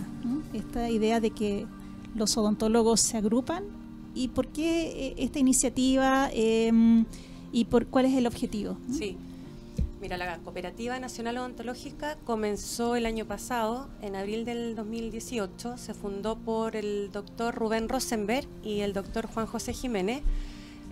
esta 0.53 0.89
idea 0.89 1.21
de 1.21 1.31
que 1.31 1.67
los 2.15 2.37
odontólogos 2.37 3.01
se 3.01 3.17
agrupan 3.17 3.65
y 4.15 4.29
por 4.29 4.49
qué 4.49 5.09
eh, 5.09 5.15
esta 5.19 5.39
iniciativa 5.39 6.31
em, 6.33 7.05
y 7.53 7.67
por 7.67 7.87
cuál 7.87 8.07
es 8.07 8.15
el 8.15 8.27
objetivo. 8.27 8.79
Sí. 8.91 9.17
Mira, 10.01 10.19
la 10.19 10.39
Cooperativa 10.39 10.99
Nacional 11.01 11.39
Odontológica 11.39 12.17
comenzó 12.25 12.97
el 12.97 13.07
año 13.07 13.25
pasado, 13.25 13.89
en 14.03 14.15
abril 14.15 14.45
del 14.45 14.75
2018. 14.77 15.79
Se 15.79 15.95
fundó 15.95 16.37
por 16.37 16.77
el 16.77 17.11
doctor 17.13 17.55
Rubén 17.55 17.89
Rosenberg 17.89 18.47
y 18.63 18.81
el 18.81 18.93
doctor 18.93 19.27
Juan 19.27 19.47
José 19.47 19.73
Jiménez, 19.73 20.23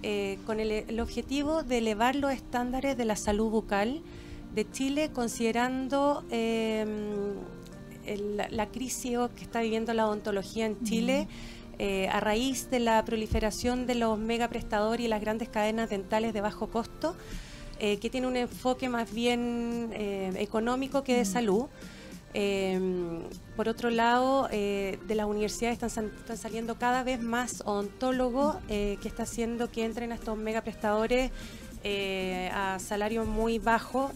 eh, 0.06 0.38
con 0.44 0.61
el, 0.61 1.00
objetivo 1.00 1.62
de 1.62 1.78
elevar 1.78 2.14
los 2.14 2.30
estándares 2.30 2.96
de 2.96 3.06
la 3.06 3.16
salud 3.16 3.50
bucal 3.50 4.02
de 4.54 4.70
Chile, 4.70 5.11
considerando 5.12 6.25
em, 6.30 7.32
la, 8.50 8.66
crisis 8.66 9.18
que 9.34 9.42
está 9.42 9.62
viviendo 9.62 9.94
la 9.94 10.06
odontología 10.06 10.66
en 10.66 10.82
Chile. 10.84 11.26
Eh, 11.78 12.06
a 12.08 12.20
raíz 12.20 12.70
de 12.70 12.78
la 12.78 13.04
proliferación 13.04 13.87
de 13.87 13.96
los 13.96 14.18
megaprestadores 14.18 15.06
y 15.06 15.08
las 15.08 15.20
grandes 15.20 15.49
cadenas 15.49 15.90
dentales 15.90 16.32
de 16.32 16.40
bajo 16.40 16.68
costo, 16.68 17.16
eh, 17.80 17.96
que 17.99 18.11
tiene 18.11 18.26
un 18.28 18.37
enfoque 18.37 18.88
más 18.88 19.12
bien 19.12 19.90
eh, 19.92 20.32
económico 20.37 21.02
que 21.02 21.16
de 21.16 21.25
salud. 21.25 21.64
Em, 22.35 23.23
por 23.57 23.69
otro 23.69 23.91
lado, 23.91 24.49
eh, 24.50 24.99
de 25.07 25.14
las 25.14 25.26
universidades 25.26 25.81
están, 25.83 26.12
saliendo 26.37 26.76
cada 26.76 27.05
vez 27.05 27.21
más 27.21 27.62
odontólogos 27.64 28.57
que 28.67 28.99
está 29.05 29.23
haciendo 29.23 29.71
que 29.71 29.85
entren 29.85 30.11
a 30.12 30.17
estos 30.17 30.37
megaprestadores 30.37 31.31
a 31.85 32.79
salarios 32.79 33.26
muy 33.26 33.59
bajos, 33.59 34.12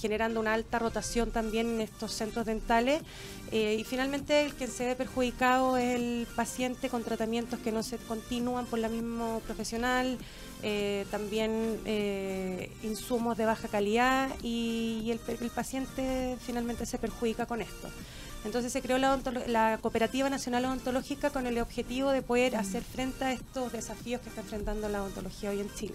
generando 0.00 0.40
una 0.40 0.54
alta 0.54 0.78
rotación 0.78 1.30
también 1.30 1.66
en 1.68 1.80
estos 1.82 2.12
centros 2.12 2.46
dentales. 2.46 3.02
y 3.52 3.84
finalmente 3.84 4.46
el 4.46 4.54
que 4.54 4.66
se 4.66 4.86
ve 4.86 4.96
perjudicado 4.96 5.76
es 5.76 5.96
el 5.96 6.26
paciente 6.34 6.88
con 6.88 7.04
tratamientos 7.04 7.60
que 7.60 7.70
no 7.70 7.82
se 7.82 7.98
continúan 7.98 8.66
por 8.66 8.78
la 8.78 8.88
misma 8.88 9.40
profesional, 9.40 10.18
eh, 10.64 11.06
también 11.10 11.80
eh, 11.86 12.70
insumos 12.84 13.36
de 13.36 13.46
baja 13.46 13.66
calidad 13.66 14.30
y, 14.44 15.10
el, 15.10 15.50
paciente 15.50 16.36
finalmente 16.40 16.86
se 16.86 16.98
perjudica 16.98 17.46
con 17.46 17.60
esto. 17.60 17.88
Entonces 18.44 18.72
se 18.72 18.80
creó 18.80 18.98
la, 18.98 19.78
Cooperativa 19.80 20.30
Nacional 20.30 20.64
Odontológica 20.64 21.30
con 21.30 21.46
el 21.46 21.58
objetivo 21.58 22.10
de 22.10 22.22
poder 22.22 22.54
hacer 22.54 22.84
frente 22.84 23.24
a 23.24 23.32
estos 23.32 23.72
desafíos 23.72 24.20
que 24.20 24.28
está 24.28 24.40
enfrentando 24.42 24.88
la 24.88 25.02
odontología 25.02 25.50
hoy 25.50 25.60
en 25.60 25.74
Chile. 25.74 25.94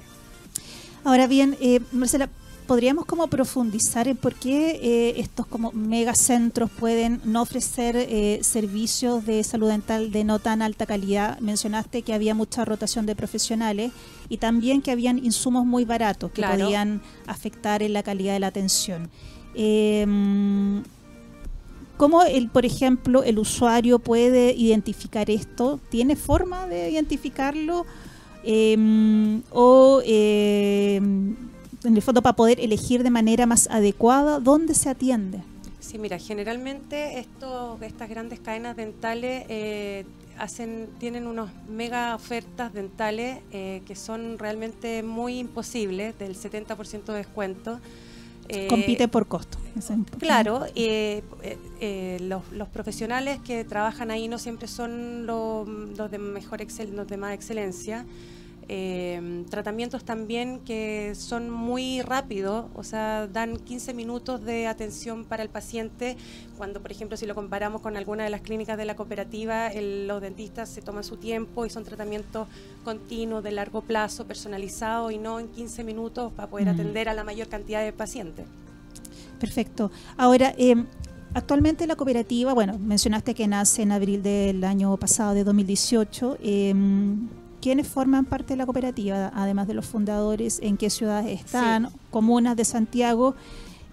Ahora 1.04 1.28
bien, 1.28 1.58
eh, 1.62 1.80
Marcela, 1.92 2.30
podríamos 2.68 3.06
como 3.06 3.28
profundizar 3.28 4.08
en 4.08 4.18
por 4.18 4.36
qué 4.36 4.80
eh, 4.84 5.14
estos 5.18 5.48
como 5.48 5.72
megacentros 5.72 6.70
pueden 6.70 7.22
no 7.24 7.42
ofrecer 7.42 7.96
eh, 7.96 8.40
servicios 8.44 9.26
de 9.26 9.44
salud 9.44 9.70
dental 9.70 10.12
de 10.12 10.26
no 10.26 10.40
tan 10.40 10.62
alta 10.62 10.86
calidad. 10.86 11.40
Mencionaste 11.40 12.02
que 12.02 12.14
había 12.14 12.36
mucha 12.36 12.66
rotación 12.66 13.06
de 13.06 13.16
profesionales 13.16 13.92
y 14.28 14.38
también 14.38 14.82
que 14.82 14.92
habían 14.92 15.24
insumos 15.24 15.66
muy 15.66 15.86
baratos 15.86 16.32
que 16.32 16.44
podían 16.44 17.02
afectar 17.26 17.82
en 17.82 17.94
la 17.94 18.04
calidad 18.04 18.34
de 18.34 18.40
la 18.42 18.48
atención. 18.48 19.10
Em, 19.56 20.84
¿Cómo, 21.96 22.22
el, 22.22 22.50
por 22.50 22.64
ejemplo, 22.64 23.24
el 23.24 23.40
usuario 23.40 23.98
puede 23.98 24.54
identificar 24.54 25.32
esto? 25.32 25.80
¿Tiene 25.90 26.16
forma 26.16 26.68
de 26.68 26.92
identificarlo? 26.92 27.88
Em, 28.50 29.42
¿O 29.52 30.02
em, 30.06 31.36
en 31.84 31.96
el 31.96 32.02
fondo 32.02 32.22
para 32.22 32.36
poder 32.36 32.62
elegir 32.62 33.04
de 33.04 33.10
manera 33.10 33.46
más 33.46 33.68
adecuada 33.70 34.40
dónde 34.40 34.74
se 34.74 34.90
atiende. 34.90 35.42
Sí, 35.82 35.98
mira, 35.98 36.18
generalmente 36.18 37.20
estos, 37.20 37.82
estas 37.82 38.10
grandes 38.10 38.40
cadenas 38.40 38.78
dentales 38.78 39.46
eh, 39.50 40.06
hacen, 40.38 40.88
tienen 40.98 41.28
unos 41.28 41.50
mega 41.70 42.16
ofertas 42.16 42.74
dentales 42.74 43.40
eh, 43.52 43.82
que 43.86 43.96
son 43.96 44.40
realmente 44.40 45.04
muy 45.04 45.40
imposibles, 45.40 46.18
del 46.18 46.36
70% 46.36 47.04
de 47.06 47.14
descuento. 47.14 47.80
Eh, 48.48 48.68
Compite 48.70 49.10
por 49.10 49.28
costo. 49.28 49.58
Claro, 50.20 50.66
los, 52.22 52.52
los, 52.52 52.68
profesionales 52.70 53.40
que 53.46 53.66
trabajan 53.66 54.10
ahí 54.10 54.28
no 54.28 54.40
siempre 54.40 54.68
son 54.68 55.26
los, 55.26 55.68
los 55.68 56.10
de 56.10 56.18
mejor 56.18 56.62
excel, 56.62 56.96
los 56.96 57.08
de 57.08 57.18
más 57.18 57.34
excelencia. 57.34 58.06
Eh, 58.70 59.46
tratamientos 59.50 60.04
también 60.04 60.60
que 60.60 61.14
son 61.16 61.50
muy 61.50 62.02
rápidos, 62.02 62.66
o 62.76 62.84
sea, 62.84 63.28
dan 63.28 63.58
15 63.58 63.94
minutos 63.94 64.44
de 64.44 64.68
atención 64.68 65.24
para 65.24 65.42
el 65.42 65.50
paciente, 65.50 66.18
cuando 66.58 66.82
por 66.82 66.92
ejemplo 66.92 67.16
si 67.16 67.26
lo 67.26 67.34
comparamos 67.34 67.80
con 67.80 67.96
alguna 67.96 68.26
de 68.26 68.30
las 68.30 68.42
clínicas 68.42 68.78
de 68.78 68.84
la 68.84 68.96
cooperativa, 68.96 69.72
los 69.74 70.22
dentistas 70.22 70.68
se 70.68 70.82
toman 70.82 71.06
su 71.06 71.16
tiempo 71.16 71.66
y 71.66 71.70
son 71.70 71.86
tratamientos 71.86 72.50
continuos 72.84 73.42
de 73.42 73.52
largo 73.52 73.82
plazo, 73.82 74.26
personalizados 74.26 75.14
y 75.14 75.18
no 75.18 75.40
en 75.40 75.48
15 75.48 75.86
minutos 75.86 76.34
para 76.34 76.50
poder 76.50 76.68
mm. 76.68 76.72
atender 76.72 77.08
a 77.08 77.14
la 77.14 77.24
mayor 77.24 77.48
cantidad 77.48 77.82
de 77.84 77.94
pacientes. 77.94 78.46
Perfecto. 79.40 79.92
Ahora, 80.18 80.54
eh, 80.58 80.76
Actualmente 81.34 81.86
la 81.86 81.96
cooperativa, 81.96 82.54
bueno, 82.54 82.80
mencionaste 82.80 83.36
que 83.36 83.48
nace 83.48 83.84
en 83.84 83.92
abril 83.92 84.24
del 84.24 84.64
año 84.64 84.98
pasado, 84.98 85.36
de 85.36 85.44
2018. 85.44 86.38
Eh, 86.42 86.74
quiénes 87.62 87.88
forman 87.88 88.26
parte 88.26 88.54
de 88.54 88.58
la 88.58 88.66
cooperativa, 88.66 89.32
además 89.34 89.68
de 89.68 89.74
los 89.74 89.86
fundadores, 89.86 90.60
en 90.62 90.78
qué 90.78 90.90
ciudades 90.90 91.40
están, 91.40 91.90
comunas 92.12 92.56
de 92.56 92.66
Santiago, 92.66 93.36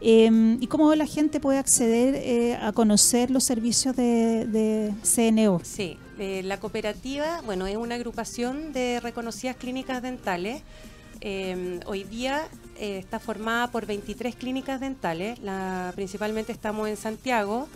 em, 0.00 0.62
y 0.62 0.66
cómo 0.66 0.94
la 0.94 1.06
gente 1.06 1.40
puede 1.40 1.58
acceder 1.58 2.14
eh, 2.16 2.56
a 2.56 2.72
conocer 2.72 3.30
los 3.30 3.44
servicios 3.44 3.96
de, 3.96 4.92
CNO. 5.02 5.60
Sí, 5.62 5.98
eh, 6.18 6.42
la 6.44 6.58
cooperativa, 6.58 7.40
bueno, 7.44 7.66
es 7.66 7.76
una 7.76 7.94
agrupación 7.94 8.72
de 8.72 9.00
reconocidas 9.00 9.56
clínicas 9.56 10.02
dentales. 10.02 10.62
Em, 11.20 11.80
hoy 11.86 12.04
día 12.04 12.42
eh, 12.78 12.98
está 12.98 13.18
formada 13.18 13.68
por 13.68 13.86
23 13.86 14.34
clínicas 14.34 14.80
dentales, 14.80 15.38
la, 15.38 15.92
principalmente 15.94 16.52
estamos 16.52 16.88
en 16.88 16.96
Santiago, 16.96 17.68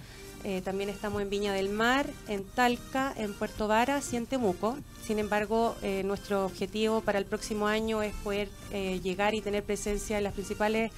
eh, 0.45 0.63
también 0.63 0.89
estamos 0.89 1.21
en 1.23 1.31
Viña 1.31 1.53
del 1.53 1.69
Mar, 1.69 2.07
en 2.29 2.45
Talca, 2.45 3.13
en 3.17 3.35
Puerto 3.35 3.69
Varas 3.69 4.13
y 4.13 4.17
en 4.17 4.27
Temuco. 4.27 4.77
Sin 5.05 5.19
embargo, 5.19 5.77
eh, 5.83 6.03
nuestro 6.05 6.45
objetivo 6.45 7.01
para 7.01 7.19
el 7.19 7.25
próximo 7.25 7.67
año 7.67 8.03
es 8.03 8.15
poder 8.15 8.49
eh, 8.71 9.01
llegar 9.03 9.35
y 9.35 9.41
tener 9.41 9.65
presencia 9.65 10.19
en 10.19 10.25
las 10.25 10.35
principales 10.35 10.93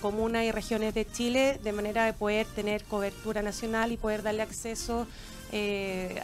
comunas 0.00 0.42
y 0.42 0.50
regiones 0.50 0.94
de 0.94 1.06
Chile, 1.06 1.60
de 1.62 1.70
manera 1.70 2.04
de 2.04 2.12
poder 2.12 2.44
tener 2.44 2.82
cobertura 2.82 3.40
nacional 3.40 3.92
y 3.92 3.96
poder 3.96 4.24
darle 4.24 4.42
acceso 4.42 5.06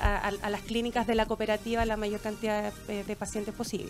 a, 0.01 0.31
las 0.51 0.61
clínicas 0.63 1.07
de 1.07 1.15
la 1.15 1.27
cooperativa 1.27 1.85
la 1.85 1.97
mayor 1.97 2.21
cantidad 2.21 2.73
de, 2.87 3.17
pacientes 3.17 3.55
posible. 3.55 3.89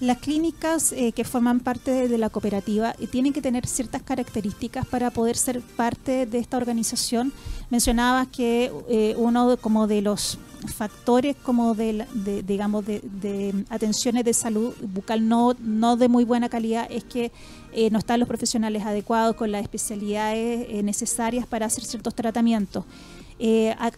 Las 0.00 0.18
clínicas 0.18 0.94
que 1.14 1.24
forman 1.24 1.60
parte 1.60 2.08
de 2.08 2.18
la 2.18 2.30
cooperativa 2.30 2.94
tienen 3.10 3.32
que 3.32 3.42
tener 3.42 3.66
ciertas 3.66 4.02
características 4.02 4.86
para 4.86 5.10
poder 5.10 5.36
ser 5.36 5.60
parte 5.60 6.26
de 6.26 6.38
esta 6.38 6.56
organización 6.56 7.32
mencionabas 7.70 8.28
que 8.28 8.72
eh, 8.88 9.14
uno 9.16 9.56
como 9.56 9.86
de 9.86 10.02
los 10.02 10.38
factores 10.76 11.36
como 11.42 11.74
de, 11.74 12.06
digamos 12.46 12.84
de, 12.84 13.64
atenciones 13.70 14.24
de 14.24 14.34
salud 14.34 14.74
bucal 14.82 15.26
no 15.26 15.54
no 15.58 15.96
de 15.96 16.08
muy 16.08 16.24
buena 16.24 16.50
calidad 16.50 16.86
es 16.90 17.04
que 17.04 17.32
eh, 17.72 17.88
no 17.90 17.98
están 17.98 18.20
los 18.20 18.28
profesionales 18.28 18.84
adecuados 18.84 19.36
con 19.36 19.50
las 19.52 19.62
especialidades 19.62 20.66
eh, 20.68 20.82
necesarias 20.82 21.46
para 21.46 21.66
hacer 21.66 21.84
ciertos 21.84 22.14
tratamientos 22.14 22.84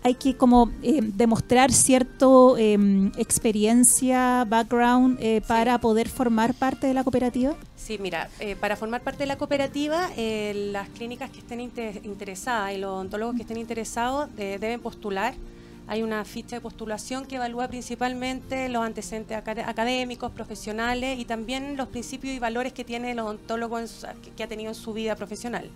hay 0.02 0.14
que 0.14 0.37
como 0.37 0.70
demostrar 0.80 1.72
cierto 1.72 2.56
em, 2.56 3.11
experiencia 3.16 4.44
background 4.49 5.18
para 5.46 5.78
poder 5.78 6.08
formar 6.08 6.54
parte 6.54 6.87
de 6.87 6.94
la 6.94 7.02
cooperativa 7.02 7.54
Sí, 7.82 7.99
mira, 7.99 8.30
eh, 8.38 8.54
para 8.54 8.76
formar 8.76 9.00
parte 9.00 9.25
de 9.25 9.26
la 9.26 9.37
cooperativa, 9.37 10.08
eh, 10.16 10.70
las 10.70 10.88
clínicas 10.90 11.30
que 11.30 11.40
estén 11.40 11.61
interesadas 11.61 12.75
y 12.75 12.78
los 12.78 12.92
odontólogos 12.92 13.34
que 13.34 13.42
estén 13.42 13.56
interesados 13.56 14.30
eh, 14.38 14.58
deben 14.61 14.78
postular. 14.78 15.34
Hay 15.88 16.04
una 16.04 16.25
ficha 16.25 16.54
de 16.54 16.61
postulación 16.61 17.26
que 17.26 17.37
evalúa 17.37 17.66
principalmente 17.66 18.68
los 18.68 18.84
antecedentes 18.84 19.37
académicos, 19.37 20.30
profesionales 20.30 21.18
y 21.18 21.25
también 21.25 21.76
los 21.76 21.88
principios 21.88 22.32
y 22.37 22.38
valores 22.38 22.72
que 22.72 22.84
tiene 22.84 23.11
el 23.11 23.18
odontólogo 23.18 23.78
que 24.37 24.44
ha 24.44 24.46
tenido 24.46 24.70
en 24.70 24.76
su 24.76 24.92
vida 24.92 25.16
profesional. 25.16 25.68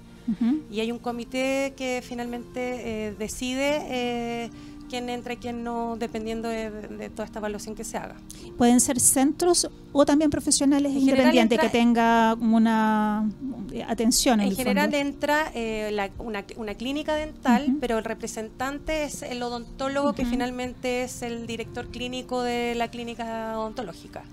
Y 0.71 0.81
hay 0.81 0.91
un 0.93 0.99
comité 0.99 1.75
que 1.77 2.03
finalmente 2.07 3.15
decide 3.19 4.51
quién 4.89 5.09
entra 5.11 5.35
y 5.35 5.37
quién 5.37 5.65
no, 5.65 5.97
dependiendo 5.97 6.49
de, 6.49 7.11
toda 7.11 7.25
esta 7.25 7.39
evaluación 7.39 7.75
que 7.75 7.85
se 7.85 7.97
haga. 7.97 8.17
Pueden 8.57 8.81
ser 8.81 9.01
centros 9.01 9.69
o 9.93 10.07
también 10.07 10.31
profesionales 10.31 10.93
independientes 10.93 11.59
que 11.59 11.69
tenga 11.69 12.35
una 12.35 13.29
eh, 13.73 13.85
atención. 13.87 14.41
En, 14.41 14.55
general 14.55 14.93
entra 14.95 15.51
eh, 15.55 16.11
una, 16.19 16.75
clínica 16.75 17.15
dental, 17.15 17.77
pero 17.81 17.99
el 17.99 18.05
representante 18.05 19.05
es 19.05 19.23
el 19.23 19.43
odontólogo 19.43 20.15
que 20.15 20.25
finalmente 20.25 21.03
es 21.03 21.23
el 21.23 21.47
director 21.47 21.89
clínico 21.89 22.43
de 22.43 22.75
la 22.75 22.89
clínica 22.89 23.59
odontológica. 23.59 24.25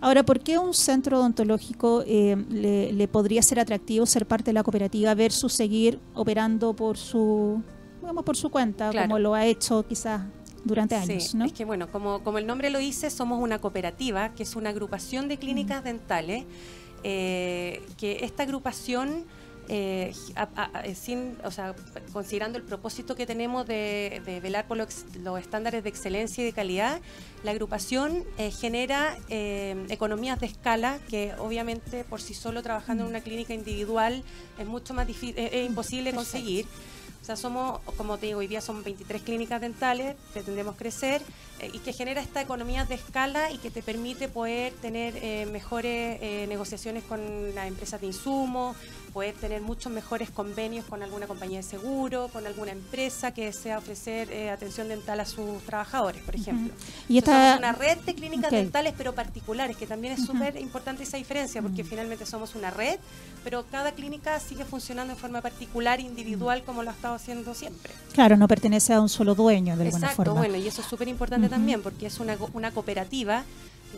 Ahora, 0.00 0.22
¿por 0.24 0.40
qué 0.40 0.58
un 0.58 0.72
centro 0.72 1.18
odontológico 1.18 2.02
eh, 2.06 2.36
le, 2.48 3.08
podría 3.08 3.42
ser 3.42 3.60
atractivo 3.60 4.06
ser 4.06 4.26
parte 4.26 4.46
de 4.46 4.54
la 4.54 4.62
cooperativa 4.62 5.14
versus 5.14 5.52
seguir 5.52 6.00
operando 6.14 6.74
por 6.74 6.96
su, 6.96 7.62
digamos, 8.00 8.24
por 8.24 8.36
su 8.36 8.50
cuenta, 8.50 8.90
como 8.92 9.18
lo 9.18 9.34
ha 9.34 9.44
hecho 9.44 9.86
quizás 9.86 10.22
durante 10.64 10.94
años? 10.94 11.34
Es 11.34 11.52
que, 11.52 11.64
bueno, 11.66 11.90
como, 11.90 12.22
como 12.22 12.38
el 12.38 12.46
nombre 12.46 12.70
lo 12.70 12.78
dice, 12.78 13.10
somos 13.10 13.42
una 13.42 13.58
cooperativa, 13.58 14.34
que 14.34 14.44
es 14.44 14.56
una 14.56 14.70
agrupación 14.70 15.28
de 15.28 15.36
clínicas 15.36 15.84
dentales, 15.84 16.44
eh, 17.02 17.82
que 17.98 18.24
esta 18.24 18.44
agrupación 18.44 19.24
eh, 19.68 20.12
eh, 20.84 20.94
sin, 20.96 21.36
o 21.44 21.50
sea, 21.50 21.74
considerando 22.12 22.58
el 22.58 22.64
propósito 22.64 23.14
que 23.14 23.24
tenemos 23.24 23.66
de, 23.66 24.40
velar 24.42 24.66
por 24.66 24.76
los, 24.76 25.04
estándares 25.38 25.84
de 25.84 25.88
excelencia 25.88 26.42
y 26.42 26.44
de 26.46 26.52
calidad, 26.52 27.00
la 27.44 27.52
agrupación 27.52 28.24
eh, 28.36 28.50
genera 28.50 29.16
economías 29.28 30.40
de 30.40 30.46
escala 30.46 30.98
que 31.08 31.34
obviamente 31.38 32.04
por 32.04 32.20
sí 32.20 32.34
solo 32.34 32.62
trabajando 32.62 33.04
en 33.04 33.10
una 33.10 33.20
clínica 33.20 33.54
individual 33.54 34.24
es 34.58 34.66
mucho 34.66 34.92
más 34.92 35.06
difícil, 35.06 35.38
es 35.38 35.66
imposible 35.66 36.12
conseguir. 36.12 36.66
O 37.22 37.24
sea, 37.24 37.36
somos, 37.36 37.80
como 37.98 38.16
te 38.16 38.26
digo, 38.26 38.38
hoy 38.38 38.46
día 38.46 38.62
son 38.62 38.82
23 38.82 39.22
clínicas 39.22 39.60
dentales, 39.60 40.16
pretendemos 40.32 40.74
crecer 40.74 41.20
y 41.72 41.78
que 41.80 41.92
genera 41.92 42.22
esta 42.22 42.40
economía 42.40 42.86
de 42.86 42.94
escala 42.94 43.52
y 43.52 43.58
que 43.58 43.70
te 43.70 43.82
permite 43.82 44.28
poder 44.28 44.72
tener 44.72 45.46
mejores 45.46 46.18
negociaciones 46.48 47.04
con 47.04 47.54
las 47.54 47.68
empresas 47.68 48.00
de 48.00 48.06
insumos, 48.06 48.74
poder 49.10 49.34
tener 49.34 49.60
muchos 49.60 49.92
mejores 49.92 50.30
convenios 50.30 50.84
con 50.86 51.02
alguna 51.02 51.26
compañía 51.26 51.58
de 51.58 51.62
seguro, 51.62 52.28
con 52.32 52.46
alguna 52.46 52.72
empresa 52.72 53.32
que 53.32 53.46
desea 53.46 53.78
ofrecer 53.78 54.30
eh, 54.30 54.50
atención 54.50 54.88
dental 54.88 55.20
a 55.20 55.26
sus 55.26 55.62
trabajadores, 55.62 56.22
por 56.22 56.34
ejemplo. 56.34 56.72
Y 57.08 57.18
esta... 57.18 57.32
somos 57.32 57.58
una 57.58 57.72
red 57.72 57.98
de 57.98 58.14
clínicas 58.14 58.50
dentales, 58.50 58.94
pero 58.96 59.14
particulares, 59.14 59.76
que 59.76 59.86
también 59.86 60.14
es 60.14 60.24
súper 60.24 60.56
importante 60.56 61.02
esa 61.02 61.16
diferencia, 61.16 61.60
porque 61.62 61.84
finalmente 61.84 62.26
somos 62.26 62.54
una 62.54 62.70
red, 62.70 62.98
pero 63.44 63.64
cada 63.70 63.92
clínica 63.92 64.38
sigue 64.40 64.64
funcionando 64.64 65.12
en 65.12 65.18
forma 65.18 65.40
particular, 65.40 66.00
individual, 66.00 66.62
como 66.64 66.82
lo 66.82 66.90
ha 66.90 66.92
estado 66.92 67.14
haciendo 67.14 67.54
siempre. 67.54 67.92
Claro, 68.12 68.36
no 68.36 68.48
pertenece 68.48 68.92
a 68.92 69.00
un 69.00 69.08
solo 69.08 69.34
dueño, 69.34 69.76
de 69.76 69.86
alguna 69.86 70.08
Exacto, 70.08 70.34
bueno, 70.34 70.56
y 70.56 70.66
eso 70.66 70.80
es 70.80 70.86
súper 70.86 71.08
importante 71.08 71.48
también, 71.48 71.82
porque 71.82 72.06
es 72.06 72.20
una, 72.20 72.36
una 72.52 72.70
cooperativa 72.70 73.44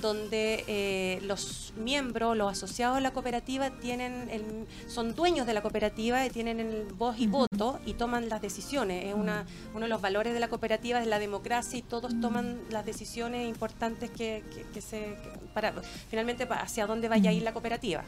donde 0.01 0.65
eh, 0.67 1.21
los 1.23 1.73
miembros, 1.77 2.37
los 2.37 2.51
asociados 2.51 2.97
de 2.97 3.03
la 3.03 3.13
cooperativa 3.13 3.71
tienen 3.71 4.67
son 4.87 5.15
dueños 5.15 5.47
de 5.47 5.55
la 5.55 5.63
cooperativa 5.63 6.25
y 6.25 6.31
tienen 6.31 6.61
el 6.61 6.93
voz 6.93 7.19
y 7.19 7.27
voto 7.27 7.79
y 7.85 7.95
toman 7.95 8.29
las 8.29 8.41
decisiones. 8.41 9.07
Es 9.07 9.15
una, 9.15 9.47
uno 9.75 9.83
de 9.83 9.89
los 9.89 10.01
valores 10.01 10.33
de 10.35 10.41
la 10.41 10.49
cooperativa 10.49 11.01
es 11.01 11.07
la 11.07 11.19
democracia 11.19 11.79
y 11.79 11.83
todos 11.83 12.19
toman 12.21 12.59
las 12.71 12.87
decisiones 12.87 13.49
importantes 13.49 14.11
que, 14.11 14.43
se 14.81 15.17
para 15.55 15.75
finalmente 16.09 16.47
hacia 16.51 16.87
dónde 16.87 17.09
vaya 17.09 17.31
a 17.31 17.33
ir 17.33 17.43
la 17.43 17.53
cooperativa. 17.53 18.05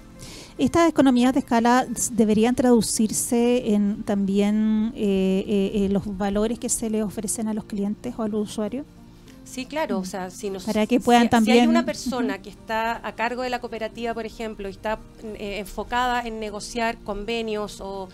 Estas 0.59 0.88
economías 0.88 1.33
de 1.33 1.41
escala 1.41 1.87
deberían 2.12 2.55
traducirse 2.55 3.75
en 3.75 4.03
también 4.05 4.93
eh, 4.97 5.73
eh, 5.75 5.88
los 5.91 6.17
valores 6.17 6.59
que 6.59 6.69
se 6.69 6.91
le 6.91 7.03
ofrecen 7.03 7.49
a 7.49 7.55
los 7.55 7.64
clientes 7.64 8.14
o 8.17 8.23
a 8.23 8.29
los 8.29 8.50
usuarios. 8.50 8.87
Sí, 9.55 9.67
claro, 9.67 10.01
o 10.01 10.05
sea, 10.05 10.31
si 10.31 10.51
nos, 10.51 10.65
para 10.65 10.85
que 10.85 10.99
puedan 10.99 11.31
también 11.31 11.61
hay 11.61 11.67
una 11.69 11.85
persona 11.87 12.43
que 12.43 12.51
está 12.51 13.01
a 13.07 13.15
cargo 13.15 13.43
de 13.43 13.51
la 13.51 13.61
cooperativa, 13.61 14.13
por 14.13 14.27
ejemplo, 14.27 14.67
y 14.67 14.73
está 14.73 14.99
eh, 15.23 15.59
enfocada 15.61 16.23
en 16.23 16.41
negociar 16.41 16.99
convenios 17.05 17.81
o, 17.81 18.09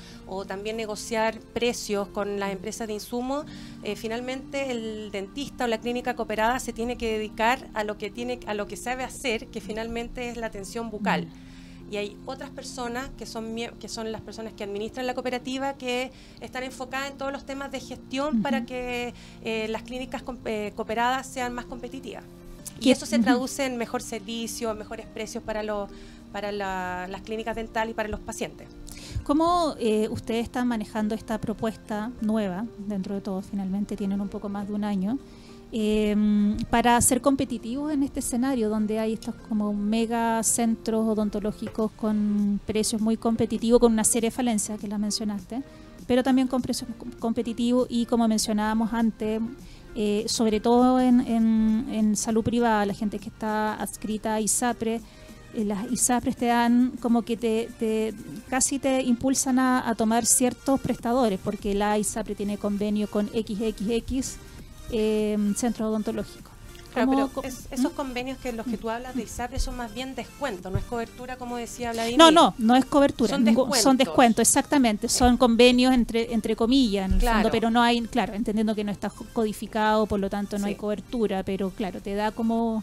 también 0.47 0.77
negociar 0.77 1.41
precios 1.55 2.09
con 2.09 2.39
las 2.39 2.53
empresas 2.53 2.89
de 2.89 2.93
insumos, 2.93 3.47
eh, 3.85 3.97
finalmente 3.97 4.71
el 4.71 5.11
dentista 5.13 5.65
o 5.65 5.67
la 5.67 5.79
clínica 5.79 6.15
cooperada 6.15 6.59
se 6.59 6.75
tiene 6.75 6.99
que 6.99 7.11
dedicar 7.11 7.69
a 7.73 7.85
lo 7.85 7.97
que 7.97 8.11
tiene 8.11 8.41
a 8.47 8.53
lo 8.53 8.67
que 8.67 8.76
sabe 8.76 9.03
hacer, 9.03 9.47
que 9.47 9.63
finalmente 9.63 10.29
es 10.29 10.37
la 10.37 10.49
atención 10.49 10.91
bucal 10.91 11.26
y 11.91 11.97
hay 11.97 12.17
otras 12.25 12.50
personas 12.50 13.11
que 13.19 13.26
son, 13.26 13.57
que 13.81 13.89
son 13.89 14.13
las 14.13 14.21
personas 14.21 14.53
que 14.53 14.63
administran 14.63 15.07
la 15.07 15.15
cooperativa 15.15 15.75
que 15.75 16.13
están 16.41 16.63
enfocadas 16.63 17.11
en 17.11 17.19
todos 17.19 17.33
los 17.33 17.45
temas 17.45 17.73
de 17.73 17.81
gestión 17.81 18.43
para 18.43 18.65
que 18.65 19.13
eh, 19.43 19.67
las 19.69 19.83
clínicas 19.83 20.23
eh, 20.45 20.73
cooperadas 20.76 21.26
sean 21.26 21.53
más 21.53 21.67
competitivas. 21.67 22.25
Y 22.79 22.93
eso 22.93 23.05
se 23.05 23.19
traduce 23.19 23.67
en 23.67 23.76
mejor 23.76 24.00
servicio, 24.00 24.75
mejores 24.75 25.07
precios 25.07 25.45
para, 25.45 25.63
los, 25.63 25.91
para 26.33 26.50
las 26.53 27.21
clínicas 27.23 27.57
dentales 27.57 27.93
y 27.93 27.95
para 27.95 28.09
los 28.09 28.21
pacientes. 28.21 28.69
¿Cómo 29.25 29.75
eh, 29.79 30.09
ustedes 30.11 30.45
están 30.45 30.67
manejando 30.67 31.15
esta 31.15 31.39
propuesta 31.39 32.11
nueva? 32.23 32.65
Dentro 32.79 33.15
de 33.17 33.21
todo, 33.21 33.43
finalmente 33.43 33.97
tienen 33.97 34.21
un 34.21 34.29
poco 34.29 34.49
más 34.49 34.67
de 34.67 34.75
un 34.75 34.85
año. 34.85 35.19
Em, 35.73 36.56
para 36.69 37.00
ser 37.00 37.21
competitivos 37.21 37.93
en 37.93 38.02
este 38.02 38.19
escenario 38.19 38.69
donde 38.69 38.99
hay 38.99 39.13
estos 39.13 39.37
como 39.49 39.73
mega 39.73 40.43
centros 40.43 41.06
odontológicos 41.06 41.93
con 41.93 42.61
precios 42.67 43.00
muy 43.00 43.17
competitivos, 43.17 43.78
con 43.78 43.93
una 43.93 44.02
serie 44.02 44.30
de 44.30 44.37
falencias 44.37 44.80
que 44.80 44.89
la 44.89 44.99
mencionaste, 44.99 45.63
pero 46.09 46.25
también 46.25 46.49
con 46.49 46.61
precios 46.61 46.91
competitivos 47.21 47.87
y 47.89 48.06
como 48.06 48.26
mencionábamos 48.26 48.93
antes, 48.93 49.41
eh, 49.95 50.25
sobre 50.26 50.59
todo 50.59 51.00
en, 51.00 52.17
salud 52.17 52.43
privada, 52.43 52.85
la 52.85 52.95
gente 52.95 53.21
que 53.21 53.28
está 53.28 53.75
adscrita 53.75 54.35
a 54.35 54.41
ISAPRE, 54.41 55.00
eh, 55.54 55.65
las 55.65 55.89
ISAPRES 55.89 56.37
te 56.37 56.47
dan 56.47 56.95
como 57.00 57.23
que 57.23 57.37
te, 57.37 58.13
casi 58.49 58.80
te 58.80 59.02
impulsan 59.02 59.61
a, 59.61 59.89
a, 59.89 59.95
tomar 59.95 60.26
ciertos 60.26 60.80
prestadores, 60.80 61.39
porque 61.39 61.75
la 61.75 61.97
ISAPRE 61.97 62.35
tiene 62.35 62.59
convenio 62.59 63.09
con 63.09 63.28
XXX 63.28 64.50
eh, 64.93 65.37
centro 65.57 65.89
odontológico. 65.89 66.50
pero 66.95 67.31
esos 67.43 67.93
¿Mm? 67.93 67.97
convenios 67.97 68.39
que 68.39 68.53
los 68.53 68.67
que 68.67 68.76
tú 68.76 68.91
hablas 68.91 69.15
de 69.15 69.23
ISAPRE 69.23 69.61
son 69.61 69.76
más 69.76 69.95
bien 69.95 70.15
descuento, 70.15 70.71
no 70.71 70.79
es 70.79 70.85
cobertura 70.85 71.37
como 71.37 71.57
decía 71.57 71.93
Vladimir. 71.93 72.19
No, 72.19 72.31
no, 72.31 72.55
no 72.59 72.76
es 72.76 72.85
cobertura, 72.85 73.39
son 73.81 73.97
descuentos, 73.97 74.41
exactamente, 74.41 75.09
son 75.09 75.37
convenios 75.37 75.95
entre 75.95 76.33
entre 76.33 76.57
comillas 76.57 77.07
en 77.07 77.15
el 77.15 77.21
fondo, 77.21 77.50
pero 77.50 77.71
no 77.71 77.83
hay, 77.83 78.00
claro, 78.03 78.35
entendiendo 78.35 78.75
que 78.75 78.85
no 78.85 78.93
está 78.93 79.11
codificado, 79.33 80.07
por 80.07 80.19
lo 80.19 80.29
tanto 80.29 80.59
no 80.59 80.67
hay 80.67 80.75
cobertura, 80.75 81.43
pero 81.43 81.71
claro, 81.71 82.00
te 82.00 82.15
da 82.15 82.33
como, 82.33 82.83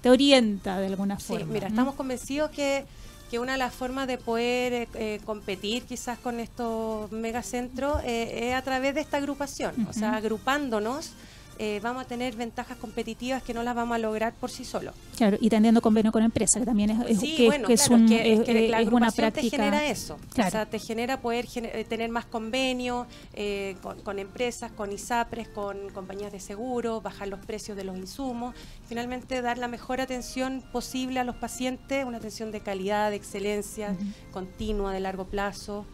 te 0.00 0.10
orienta 0.10 0.78
de 0.78 0.86
alguna 0.86 1.18
forma. 1.18 1.46
mira, 1.46 1.68
estamos 1.68 1.94
convencidos 1.94 2.50
que 2.50 2.84
que 3.30 3.38
una 3.38 3.52
de 3.52 3.58
las 3.58 3.74
formas 3.74 4.06
de 4.06 4.18
poder 4.18 4.72
eh, 4.72 4.88
eh, 4.94 5.20
competir 5.24 5.84
quizás 5.84 6.18
con 6.18 6.40
estos 6.40 7.10
megacentros 7.10 8.02
eh, 8.04 8.48
es 8.48 8.54
a 8.54 8.62
través 8.62 8.94
de 8.94 9.00
esta 9.00 9.16
agrupación, 9.16 9.86
o 9.88 9.92
sea, 9.92 10.14
agrupándonos 10.14 11.10
eh, 11.58 11.80
vamos 11.82 12.04
a 12.04 12.06
tener 12.06 12.34
ventajas 12.34 12.76
competitivas 12.76 13.42
que 13.42 13.54
no 13.54 13.62
las 13.62 13.74
vamos 13.74 13.94
a 13.94 13.98
lograr 13.98 14.32
por 14.32 14.50
sí 14.50 14.64
solos. 14.64 14.94
Claro, 15.16 15.36
y 15.40 15.48
teniendo 15.48 15.80
convenio 15.80 16.10
con 16.10 16.22
empresas, 16.22 16.60
que 16.60 16.66
también 16.66 16.90
es, 16.90 17.20
sí, 17.20 17.46
bueno, 17.46 17.68
es, 17.68 17.88
una 17.88 19.10
práctica. 19.10 19.30
te 19.32 19.50
genera 19.50 19.86
eso, 19.86 20.18
o 20.30 20.34
sea, 20.34 20.66
te 20.66 20.78
genera 20.78 21.20
poder 21.20 21.46
eh, 21.54 21.84
tener 21.88 22.10
más 22.10 22.24
convenios 22.26 23.06
eh, 23.34 23.76
con, 24.02 24.18
empresas, 24.18 24.72
con 24.72 24.92
ISAPRES, 24.92 25.48
con 25.48 25.90
compañías 25.90 26.32
de 26.32 26.40
seguro, 26.40 27.00
bajar 27.00 27.28
los 27.28 27.40
precios 27.40 27.76
de 27.76 27.84
los 27.84 27.96
insumos, 27.96 28.54
finalmente 28.88 29.40
dar 29.42 29.58
la 29.58 29.68
mejor 29.68 30.00
atención 30.00 30.62
posible 30.72 31.20
a 31.20 31.24
los 31.24 31.36
pacientes, 31.36 32.04
una 32.04 32.18
atención 32.18 32.50
de 32.50 32.60
calidad, 32.60 33.10
de 33.10 33.16
excelencia, 33.16 33.96
continua, 34.32 34.92
de 34.92 35.00
largo 35.00 35.26
plazo. 35.26 35.86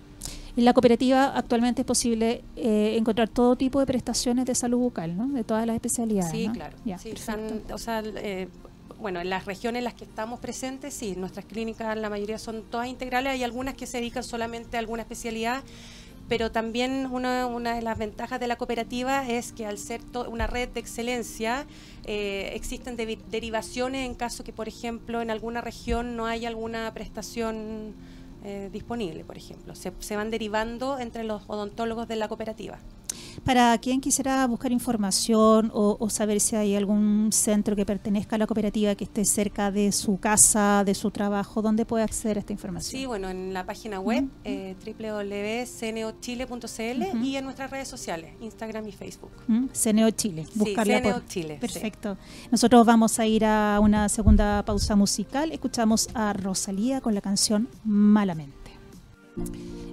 En 0.56 0.64
la 0.64 0.72
cooperativa 0.72 1.26
actualmente 1.36 1.82
es 1.82 1.86
posible 1.86 2.42
eh, 2.56 2.96
encontrar 2.96 3.28
todo 3.28 3.56
tipo 3.56 3.80
de 3.80 3.86
prestaciones 3.86 4.46
de 4.46 4.54
salud 4.54 4.78
bucal, 4.78 5.16
¿no? 5.16 5.28
De 5.28 5.44
todas 5.44 5.66
las 5.66 5.74
especialidades. 5.74 6.32
Sí, 6.32 6.48
claro. 6.52 6.76
o 7.72 7.78
sea, 7.78 8.02
eh, 8.04 8.48
bueno, 9.00 9.20
en 9.20 9.30
las 9.30 9.46
regiones 9.46 9.80
en 9.80 9.84
las 9.84 9.94
que 9.94 10.04
estamos 10.04 10.40
presentes, 10.40 10.92
sí, 10.94 11.14
nuestras 11.16 11.44
clínicas, 11.46 11.96
la 11.96 12.10
mayoría 12.10 12.38
son 12.38 12.62
todas 12.62 12.88
integrales, 12.88 13.32
hay 13.32 13.42
algunas 13.44 13.74
que 13.74 13.86
se 13.86 13.98
dedican 13.98 14.22
solamente 14.22 14.76
a 14.76 14.80
alguna 14.80 15.02
especialidad, 15.02 15.62
pero 16.28 16.52
también 16.52 17.08
una, 17.10 17.46
una 17.46 17.74
de 17.74 17.82
las 17.82 17.98
ventajas 17.98 18.38
de 18.38 18.46
la 18.46 18.56
cooperativa 18.56 19.28
es 19.28 19.52
que 19.52 19.66
al 19.66 19.78
ser 19.78 20.00
una 20.28 20.46
red 20.46 20.68
de 20.68 20.80
excelencia, 20.80 21.66
eh, 22.04 22.52
existen 22.54 22.96
derivaciones 22.96 24.06
en 24.06 24.14
caso 24.14 24.44
que, 24.44 24.52
por 24.52 24.68
ejemplo, 24.68 25.22
en 25.22 25.30
alguna 25.30 25.60
región 25.60 26.16
no 26.16 26.26
haya 26.26 26.48
alguna 26.48 26.92
prestación 26.94 27.94
eh, 28.44 28.70
disponible, 28.72 29.24
por 29.24 29.36
ejemplo. 29.36 29.74
Se, 29.74 29.92
se, 29.98 30.16
van 30.16 30.30
derivando 30.30 30.98
entre 30.98 31.24
los 31.24 31.42
odontólogos 31.46 32.08
de 32.08 32.16
la 32.16 32.28
cooperativa. 32.28 32.78
Para 33.44 33.78
quien 33.78 34.00
quisiera 34.00 34.44
buscar 34.46 34.72
información 34.72 35.70
o, 35.72 36.10
saber 36.10 36.40
si 36.40 36.56
hay 36.56 36.74
algún 36.74 37.30
centro 37.32 37.76
que 37.76 37.86
pertenezca 37.86 38.36
a 38.36 38.38
la 38.38 38.46
cooperativa 38.46 38.94
que 38.94 39.04
esté 39.04 39.24
cerca 39.24 39.70
de 39.70 39.92
su 39.92 40.18
casa, 40.18 40.82
de 40.84 40.94
su 40.94 41.10
trabajo, 41.10 41.62
¿dónde 41.62 41.86
puede 41.86 42.04
acceder 42.04 42.36
a 42.36 42.40
esta 42.40 42.52
información? 42.52 42.90
Sí, 42.90 43.06
bueno, 43.06 43.30
en 43.30 43.54
la 43.54 43.64
página 43.64 44.00
web 44.00 44.28
eh, 44.44 44.76
www.cneochile.cl 44.84 47.24
y 47.24 47.36
en 47.36 47.44
nuestras 47.44 47.70
redes 47.70 47.88
sociales, 47.88 48.34
Instagram 48.40 48.86
y 48.88 48.92
Facebook. 48.92 49.30
CNO 49.72 50.10
Chile, 50.10 50.46
buscarla 50.54 50.98
sí, 50.98 51.04
CNO 51.04 51.22
Chile. 51.26 51.56
Perfecto. 51.60 52.18
Nosotros 52.50 52.84
vamos 52.84 53.18
a 53.18 53.26
ir 53.26 53.44
a 53.44 53.78
una 53.80 54.08
segunda 54.08 54.64
pausa 54.64 54.96
musical. 54.96 55.52
Escuchamos 55.52 56.08
a 56.14 56.32
Rosalía 56.32 57.00
con 57.00 57.14
la 57.14 57.20
canción 57.20 57.68
Malamente. 57.84 58.59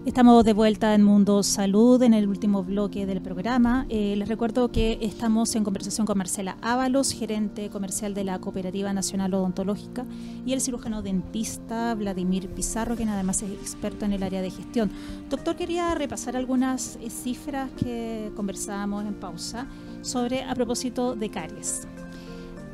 Estamos 0.08 0.46
de 0.46 0.54
vuelta 0.54 0.96
en 0.96 1.04
Mundo 1.04 1.44
Salud 1.44 2.02
en 2.02 2.14
el 2.14 2.30
último 2.30 2.64
bloque 2.64 3.06
del 3.06 3.22
programa. 3.22 3.86
Eh, 3.90 4.16
les 4.16 4.30
recuerdo 4.30 4.72
que 4.72 4.98
estamos 5.02 5.54
en 5.56 5.66
conversación 5.66 6.08
con 6.08 6.18
Marcela 6.18 6.58
Ábalos, 6.62 7.12
gerente 7.12 7.70
comercial 7.70 8.14
de 8.14 8.24
la 8.24 8.40
Cooperativa 8.40 8.94
Nacional 8.94 9.34
Odontológica, 9.34 10.06
y 10.46 10.54
el 10.54 10.62
cirujano 10.62 11.02
dentista 11.02 11.94
Vladimir 11.94 12.48
Pizarro, 12.48 12.96
quien 12.96 13.10
además 13.10 13.42
es 13.42 13.52
experto 13.52 14.06
en 14.06 14.14
el 14.14 14.24
área 14.24 14.42
de 14.42 14.50
gestión. 14.50 14.92
Doctor, 15.30 15.58
quería 15.58 15.94
repasar 15.94 16.38
algunas 16.38 16.96
eh, 17.02 17.10
cifras 17.10 17.70
que 17.74 18.32
conversábamos 18.34 19.04
en 19.06 19.14
pausa 19.14 19.68
sobre 20.04 20.42
a 20.44 20.56
propósito 20.56 21.16
de 21.16 21.30
caries. 21.30 21.86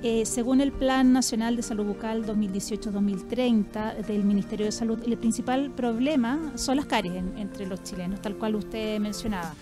Eh, 0.06 0.26
según 0.26 0.60
el 0.60 0.74
Plan 0.74 1.14
Nacional 1.14 1.56
de 1.56 1.64
Salud 1.64 1.86
Bucal 1.86 2.26
2018-2030 2.26 4.06
del 4.06 4.26
Ministerio 4.26 4.66
de 4.66 4.74
Salud, 4.74 5.00
el 5.06 5.18
principal 5.18 5.72
problema 5.72 6.52
son 6.56 6.76
las 6.76 6.88
caries 6.88 7.24
entre 7.38 7.66
los 7.66 7.84
chilenos, 7.84 8.22
tal 8.22 8.36
cual 8.36 8.56
usted 8.56 9.00
mencionaba. 9.00 9.54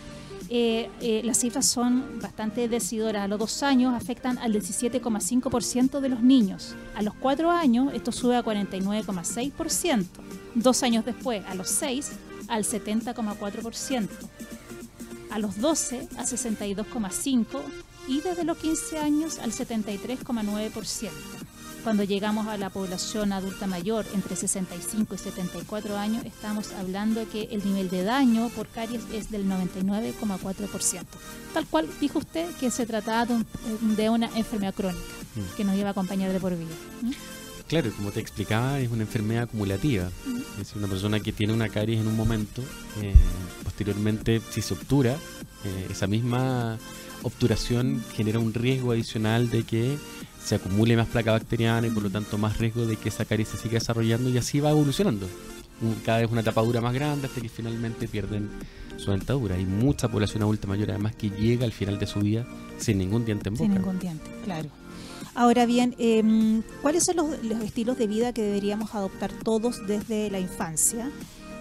Eh, 0.50 0.90
eh, 1.00 1.22
las 1.24 1.38
cifras 1.38 1.68
son 1.68 2.20
bastante 2.20 2.68
decidoras. 2.68 3.26
A 3.26 3.28
los 3.28 3.38
dos 3.38 3.62
años 3.62 3.94
afectan 3.94 4.40
al 4.40 4.52
17,5% 4.52 6.00
de 6.00 6.10
los 6.10 6.22
niños. 6.24 6.74
A 6.96 7.04
los 7.04 7.14
cuatro 7.14 7.52
años 7.52 7.94
esto 7.94 8.12
sube 8.12 8.36
a 8.36 8.44
49,6%. 8.44 10.08
Dos 10.56 10.82
años 10.82 11.06
después, 11.06 11.46
a 11.46 11.54
los 11.54 11.70
seis, 11.70 12.14
al 12.48 12.64
70,4%. 12.64 14.10
A 15.30 15.38
los 15.38 15.62
12, 15.62 16.08
a 16.18 16.24
62,5% 16.24 17.62
y 18.08 18.22
desde 18.22 18.44
los 18.44 18.58
15 18.58 19.00
años 19.00 19.40
al 19.40 19.52
73,9%. 19.52 21.10
Cuando 21.84 22.04
llegamos 22.04 22.46
a 22.48 22.58
la 22.58 22.70
población 22.70 23.34
adulta 23.34 23.66
mayor 23.66 24.06
entre 24.14 24.36
65 24.36 25.16
y 25.16 25.18
74 25.18 25.98
años, 25.98 26.24
estamos 26.26 26.72
hablando 26.74 27.28
que 27.28 27.44
el 27.52 27.66
nivel 27.66 27.90
de 27.90 28.04
daño 28.04 28.50
por 28.50 28.68
caries 28.68 29.02
es 29.12 29.32
del 29.32 29.48
99,4%. 29.48 31.04
Tal 31.56 31.66
cual 31.66 31.90
dijo 32.00 32.20
usted 32.20 32.52
que 32.60 32.70
se 32.70 32.86
trataba 32.86 33.26
de, 33.98 34.10
una 34.10 34.30
enfermedad 34.36 34.76
crónica 34.76 35.02
mm. 35.36 35.56
que 35.58 35.64
nos 35.64 35.76
iba 35.76 35.88
a 35.88 35.92
acompañar 35.92 36.32
de 36.32 36.40
por 36.40 36.56
vida. 36.56 36.70
Claro, 37.68 37.92
como 37.96 38.12
te 38.12 38.20
explicaba, 38.20 38.80
es 38.80 38.92
una 38.92 39.04
enfermedad 39.04 39.44
acumulativa. 39.44 40.12
Mm. 40.26 40.38
Es 40.38 40.58
decir, 40.58 40.78
una 40.78 40.88
persona 40.88 41.20
que 41.20 41.32
tiene 41.32 41.54
una 41.54 41.70
caries 41.70 42.00
en 42.00 42.08
un 42.08 42.16
momento, 42.16 42.62
eh, 43.02 43.16
posteriormente, 43.64 44.40
si 44.52 44.62
se 44.62 44.76
obtura, 44.76 45.18
eh, 45.64 45.88
esa 45.90 46.06
misma 46.06 46.78
obturación 47.24 48.04
genera 48.14 48.40
un 48.40 48.54
riesgo 48.54 48.92
adicional 48.92 49.50
de 49.50 49.64
que 49.64 49.98
se 50.44 50.56
acumule 50.56 50.98
más 50.98 51.08
placa 51.08 51.32
bacteriana 51.32 51.88
y 51.88 51.92
por 51.92 52.04
lo 52.04 52.10
tanto 52.10 52.38
más 52.38 52.58
riesgo 52.58 52.86
de 52.86 52.96
que 52.96 53.10
esa 53.10 53.26
caries 53.26 53.50
se 53.50 53.58
siga 53.58 53.74
desarrollando 53.74 54.30
y 54.30 54.38
así 54.38 54.60
va 54.60 54.72
evolucionando. 54.72 55.28
Cada 56.06 56.20
vez 56.20 56.32
una 56.32 56.44
tapadura 56.44 56.82
más 56.82 56.94
grande 56.94 57.28
hasta 57.28 57.42
que 57.42 57.50
finalmente 57.50 58.08
pierden 58.08 58.50
su 58.98 59.12
dentadura. 59.12 59.56
Hay 59.56 59.66
mucha 59.66 60.08
población 60.08 60.44
adulta 60.44 60.68
mayor 60.68 60.92
además 60.92 61.16
que 61.16 61.30
llega 61.30 61.66
al 61.66 61.72
final 61.72 61.98
de 61.98 62.06
su 62.06 62.20
vida 62.20 62.46
sin 62.78 63.00
ningún 63.00 63.26
diente 63.26 63.50
en 63.50 63.56
boca. 63.56 63.66
Sin 63.66 63.74
ningún 63.74 64.00
diente, 64.00 64.30
claro. 64.44 64.70
Ahora 65.34 65.66
bien, 65.66 65.96
em, 65.98 66.62
¿cuáles 66.82 67.04
son 67.04 67.16
los, 67.16 67.44
los, 67.44 67.64
estilos 67.64 67.98
de 67.98 68.08
vida 68.08 68.34
que 68.34 68.42
deberíamos 68.42 68.94
adoptar 68.94 69.32
todos 69.32 69.88
desde 69.88 70.30
la 70.30 70.40
infancia? 70.40 71.10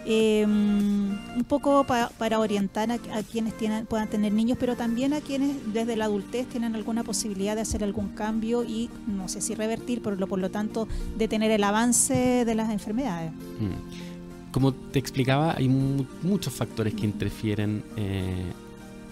Eh, 0.06 0.44
un 0.46 1.44
poco 1.46 1.84
para 1.84 2.38
orientar 2.38 2.90
a, 2.90 2.98
quienes 3.22 3.54
puedan 3.86 4.08
tener 4.08 4.32
niños, 4.32 4.56
pero 4.58 4.76
también 4.76 5.12
a 5.12 5.20
quienes 5.20 5.72
desde 5.72 5.96
la 5.96 6.06
adultez 6.06 6.46
tienen 6.46 6.74
alguna 6.74 7.04
posibilidad 7.04 7.54
de 7.54 7.62
hacer 7.62 7.84
algún 7.84 8.08
cambio 8.08 8.64
y 8.64 8.88
no 9.06 9.28
sé 9.28 9.40
si 9.40 9.54
revertir, 9.54 10.00
pero 10.02 10.16
por 10.26 10.38
lo 10.38 10.50
tanto 10.50 10.88
detener 11.18 11.50
el 11.50 11.64
avance 11.64 12.44
de 12.44 12.54
las 12.54 12.70
enfermedades. 12.70 13.32
Mm. 13.32 14.52
Como 14.52 14.72
te 14.72 14.98
explicaba, 14.98 15.54
hay 15.56 15.68
muchos 15.68 16.52
factores 16.52 16.94
que 16.94 17.04
interfieren 17.04 17.84
eh, 17.96 18.52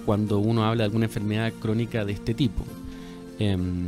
cuando 0.05 0.39
uno 0.39 0.65
habla 0.65 0.83
de 0.83 0.85
alguna 0.87 1.05
enfermedad 1.05 1.53
crónica 1.61 2.05
de 2.05 2.13
este 2.13 2.35
tipo. 2.35 2.65
Em, 3.39 3.87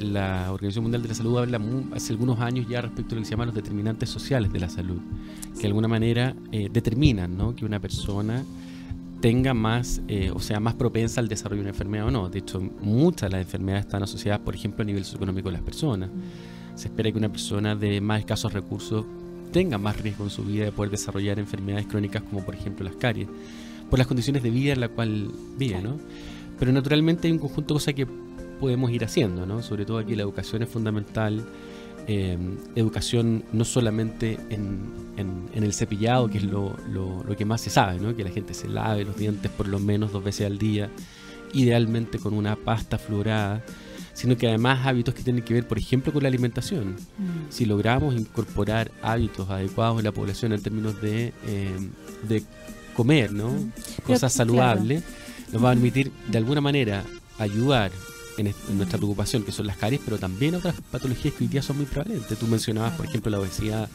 la 0.00 0.52
Organización 0.52 0.84
Mundial 0.84 1.02
de 1.02 1.08
la 1.08 1.14
Salud 1.14 1.38
habla 1.38 1.60
hace 1.92 2.12
algunos 2.12 2.40
años 2.40 2.66
ya 2.68 2.82
respecto 2.82 3.14
a 3.14 3.16
lo 3.16 3.22
que 3.22 3.26
se 3.26 3.30
llaman 3.32 3.48
los 3.48 3.54
determinantes 3.54 4.10
sociales 4.10 4.52
de 4.52 4.60
la 4.60 4.68
salud, 4.68 4.98
que 5.54 5.62
de 5.62 5.66
alguna 5.68 5.88
manera 5.88 6.34
eh, 6.52 6.68
determinan 6.70 7.36
¿no? 7.36 7.54
que 7.54 7.64
una 7.64 7.80
persona 7.80 8.44
tenga 9.20 9.54
más, 9.54 10.02
eh, 10.08 10.30
o 10.32 10.40
sea, 10.40 10.60
más 10.60 10.74
propensa 10.74 11.20
al 11.20 11.28
desarrollo 11.28 11.62
de 11.62 11.68
una 11.68 11.70
enfermedad 11.70 12.06
o 12.06 12.10
no. 12.10 12.28
De 12.28 12.40
hecho, 12.40 12.60
muchas 12.60 13.30
de 13.30 13.36
las 13.36 13.46
enfermedades 13.46 13.86
están 13.86 14.02
asociadas, 14.02 14.40
por 14.40 14.54
ejemplo, 14.54 14.82
a 14.82 14.84
nivel 14.84 15.04
socioeconómico 15.04 15.48
de 15.48 15.54
las 15.54 15.62
personas. 15.62 16.10
Se 16.74 16.88
espera 16.88 17.10
que 17.10 17.18
una 17.18 17.30
persona 17.30 17.74
de 17.74 18.00
más 18.00 18.20
escasos 18.20 18.52
recursos 18.52 19.06
tenga 19.52 19.78
más 19.78 20.00
riesgo 20.00 20.24
en 20.24 20.30
su 20.30 20.44
vida 20.44 20.66
de 20.66 20.72
poder 20.72 20.90
desarrollar 20.90 21.38
enfermedades 21.38 21.86
crónicas 21.86 22.22
como, 22.22 22.44
por 22.44 22.54
ejemplo, 22.54 22.84
las 22.84 22.96
caries, 22.96 23.28
por 23.88 23.98
las 23.98 24.06
condiciones 24.06 24.42
de 24.42 24.50
vida 24.50 24.74
en 24.74 24.80
la 24.80 24.88
cual 24.88 25.30
vive, 25.56 25.80
¿no? 25.80 25.96
Pero 26.58 26.72
naturalmente 26.72 27.28
hay 27.28 27.32
un 27.32 27.38
conjunto 27.38 27.74
de 27.74 27.78
cosas 27.78 27.94
que 27.94 28.06
podemos 28.60 28.90
ir 28.90 29.04
haciendo, 29.04 29.46
¿no? 29.46 29.62
Sobre 29.62 29.84
todo 29.84 29.98
aquí 29.98 30.14
la 30.14 30.22
educación 30.22 30.62
es 30.62 30.68
fundamental. 30.68 31.44
Eh, 32.08 32.38
educación 32.76 33.44
no 33.52 33.64
solamente 33.64 34.38
en, 34.48 35.06
el 35.52 35.72
cepillado, 35.72 36.28
que 36.28 36.38
es 36.38 36.44
lo, 36.44 36.76
que 37.36 37.44
más 37.44 37.60
se 37.60 37.70
sabe, 37.70 37.98
¿no? 37.98 38.14
que 38.14 38.22
la 38.22 38.30
gente 38.30 38.54
se 38.54 38.68
lave 38.68 39.04
los 39.04 39.16
dientes 39.16 39.50
por 39.50 39.66
lo 39.66 39.80
menos 39.80 40.12
dos 40.12 40.22
veces 40.22 40.46
al 40.46 40.58
día, 40.58 40.90
idealmente 41.52 42.18
con 42.18 42.34
una 42.34 42.54
pasta 42.54 42.98
fluorada, 42.98 43.64
sino 44.12 44.36
que 44.36 44.46
además 44.46 44.86
hábitos 44.86 45.14
que 45.14 45.22
tienen 45.22 45.42
que 45.42 45.54
ver, 45.54 45.66
por 45.66 45.78
ejemplo, 45.78 46.12
con 46.12 46.22
la 46.22 46.28
alimentación. 46.28 46.92
Mm. 46.92 47.50
Si 47.50 47.64
logramos 47.64 48.14
incorporar 48.14 48.92
hábitos 49.02 49.50
adecuados 49.50 49.98
en 49.98 50.04
la 50.04 50.12
población 50.12 50.52
en 50.52 50.62
términos 50.62 51.00
de, 51.00 51.32
eh, 51.46 51.76
de 52.28 52.44
comer, 52.94 53.32
¿no? 53.32 53.50
Mm. 53.50 53.72
cosas 54.06 54.32
saludables, 54.32 55.02
nos 55.52 55.64
va 55.64 55.70
a 55.70 55.74
permitir 55.74 56.12
de 56.28 56.38
alguna 56.38 56.60
manera 56.60 57.04
ayudar 57.38 57.90
en, 58.38 58.54
nuestra 58.76 58.98
preocupación, 58.98 59.42
que 59.42 59.52
son 59.52 59.66
las 59.66 59.76
caries, 59.76 60.00
pero 60.04 60.18
también 60.18 60.54
otras 60.54 60.74
patologías 60.90 61.34
que 61.34 61.44
hoy 61.44 61.48
día 61.48 61.62
son 61.62 61.78
muy 61.78 61.86
prevalentes. 61.86 62.38
Tú 62.38 62.46
mencionabas, 62.46 62.94
por 62.94 63.06
ejemplo, 63.06 63.30
la 63.30 63.40
obesidad, 63.40 63.88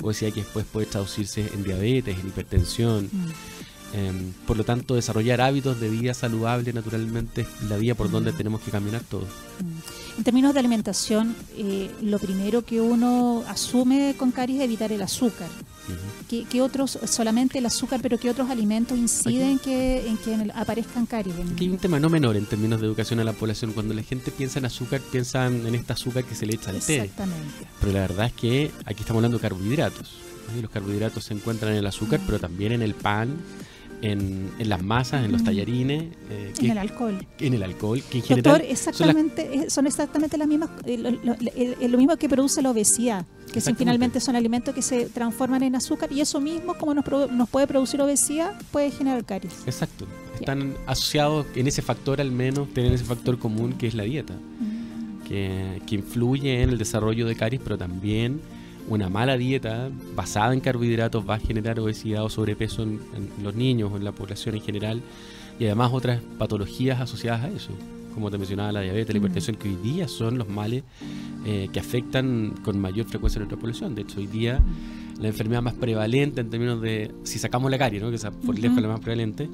mm. 0.00 0.04
obesidad 0.04 0.32
que 0.32 0.40
después 0.40 0.66
puede 0.70 0.86
traducirse 0.86 1.50
en 1.52 1.62
diabetes, 1.64 2.18
en 2.18 2.28
hipertensión. 2.28 3.04
Mm. 3.12 3.28
Em, 3.94 4.32
por 4.46 4.58
lo 4.58 4.64
tanto, 4.64 4.94
desarrollar 4.94 5.40
hábitos 5.40 5.80
de 5.80 5.88
vida 5.88 6.12
saludable 6.12 6.74
naturalmente 6.74 7.42
es 7.42 7.70
la 7.70 7.78
vía 7.78 7.94
por 7.94 8.10
donde 8.10 8.32
mm. 8.32 8.36
tenemos 8.36 8.60
que 8.60 8.70
caminar 8.70 9.02
todos. 9.02 9.28
En 10.16 10.24
términos 10.24 10.52
de 10.52 10.60
alimentación, 10.60 11.34
eh, 11.56 11.90
lo 12.02 12.18
primero 12.18 12.64
que 12.64 12.80
uno 12.80 13.44
asume 13.48 14.14
con 14.18 14.30
caries 14.30 14.58
es 14.58 14.64
evitar 14.64 14.92
el 14.92 15.02
azúcar. 15.02 15.48
¿Qué, 16.28 16.62
otros, 16.62 16.98
solamente 17.06 17.58
el 17.58 17.66
azúcar, 17.66 18.00
pero 18.02 18.18
qué 18.18 18.30
otros 18.30 18.50
alimentos 18.50 18.98
inciden 18.98 19.58
que, 19.58 20.06
en 20.06 20.16
que 20.18 20.36
aparezcan 20.54 21.06
caries? 21.06 21.34
Aquí 21.52 21.64
hay 21.64 21.70
un 21.70 21.78
tema 21.78 21.98
no 21.98 22.10
menor 22.10 22.36
en 22.36 22.46
términos 22.46 22.80
de 22.80 22.86
educación 22.86 23.20
a 23.20 23.24
la 23.24 23.32
población. 23.32 23.72
Cuando 23.72 23.94
la 23.94 24.02
gente 24.02 24.30
piensa 24.30 24.58
en 24.58 24.66
azúcar, 24.66 25.00
piensan 25.00 25.66
en 25.66 25.74
este 25.74 25.92
azúcar 25.92 26.24
que 26.24 26.34
se 26.34 26.46
le 26.46 26.54
echa 26.54 26.70
al 26.70 26.80
té. 26.80 27.02
Exactamente. 27.02 27.66
Pero 27.80 27.92
la 27.92 28.00
verdad 28.00 28.26
es 28.26 28.32
que 28.32 28.70
aquí 28.84 29.00
estamos 29.00 29.20
hablando 29.20 29.38
de 29.38 29.42
carbohidratos. 29.42 30.18
los 30.60 30.70
carbohidratos 30.70 31.24
se 31.24 31.34
encuentran 31.34 31.72
en 31.72 31.78
el 31.78 31.86
azúcar, 31.86 32.20
pero 32.26 32.38
también 32.38 32.72
en 32.72 32.82
el 32.82 32.94
pan, 32.94 33.36
en, 34.02 34.50
las 34.58 34.82
masas, 34.82 35.24
en 35.24 35.32
los 35.32 35.44
tallarines. 35.44 36.04
Eh, 36.30 36.52
en 36.60 36.70
el 36.70 36.78
alcohol. 36.78 37.26
En 37.38 37.54
el 37.54 37.62
alcohol, 37.62 38.02
que 38.10 38.18
en 38.18 38.42
Doctor, 38.42 38.62
exactamente, 38.62 39.70
son, 39.70 39.86
exactamente 39.86 40.36
las 40.36 40.48
mismas, 40.48 40.70
eh, 40.84 41.76
lo, 41.88 41.98
mismo 41.98 42.16
que 42.16 42.28
produce 42.28 42.62
la 42.62 42.70
obesidad, 42.70 43.24
que 43.52 43.60
finalmente 43.60 44.20
son 44.20 44.36
alimentos 44.36 44.74
que 44.74 44.82
se 44.82 45.06
transforman 45.06 45.62
en 45.62 45.74
azúcar 45.74 46.12
y 46.12 46.20
eso 46.20 46.40
mismo, 46.40 46.74
como 46.74 46.94
nos, 46.94 47.04
nos 47.30 47.48
puede 47.48 47.66
producir 47.66 48.00
obesidad, 48.00 48.54
puede 48.70 48.90
generar 48.90 49.24
caries. 49.24 49.62
Exacto, 49.66 50.06
están 50.38 50.74
asociados 50.86 51.46
en 51.54 51.66
ese 51.66 51.82
factor 51.82 52.20
al 52.20 52.30
menos, 52.30 52.68
tienen 52.72 52.92
ese 52.92 53.04
factor 53.04 53.38
común 53.38 53.72
que 53.74 53.88
es 53.88 53.94
la 53.94 54.04
dieta, 54.04 54.34
mm. 54.34 55.26
que, 55.26 55.82
que 55.86 55.94
influye 55.96 56.62
en 56.62 56.70
el 56.70 56.78
desarrollo 56.78 57.26
de 57.26 57.34
caries, 57.34 57.60
pero 57.62 57.76
también 57.78 58.40
una 58.88 59.08
mala 59.08 59.36
dieta 59.36 59.90
basada 60.14 60.54
en 60.54 60.60
carbohidratos 60.60 61.28
va 61.28 61.34
a 61.34 61.38
generar 61.38 61.78
obesidad 61.80 62.24
o 62.24 62.30
sobrepeso 62.30 62.82
en, 62.82 63.00
los 63.42 63.54
niños 63.54 63.90
o 63.92 63.96
en 63.96 64.04
la 64.04 64.12
población 64.12 64.54
en 64.54 64.62
general 64.62 65.02
y 65.58 65.66
además 65.66 65.90
otras 65.92 66.20
patologías 66.38 67.00
asociadas 67.00 67.44
a 67.44 67.48
eso, 67.48 67.70
como 68.14 68.30
te 68.30 68.38
mencionaba 68.38 68.72
la 68.72 68.80
diabetes, 68.80 69.14
la 69.14 69.18
hipertensión, 69.18 69.56
que 69.56 69.68
hoy 69.68 69.76
día 69.76 70.08
son 70.08 70.38
los 70.38 70.48
males 70.48 70.84
eh, 71.44 71.68
que 71.72 71.80
afectan 71.80 72.54
con 72.64 72.78
mayor 72.78 73.06
frecuencia 73.06 73.38
a 73.38 73.40
nuestra 73.40 73.58
población. 73.58 73.94
De 73.94 74.02
hecho, 74.02 74.18
hoy 74.18 74.26
día 74.26 74.60
la 75.20 75.28
enfermedad 75.28 75.62
más 75.62 75.74
prevalente 75.74 76.40
en 76.40 76.50
términos 76.50 76.80
de, 76.80 77.12
si 77.24 77.38
sacamos 77.38 77.70
la 77.70 77.78
carie, 77.78 78.00
¿no? 78.00 78.10
que 78.10 78.16
es 78.16 78.24
por 78.46 78.58
lejos 78.58 78.80
la 78.80 78.88
más 78.88 79.00
prevalente, 79.00 79.48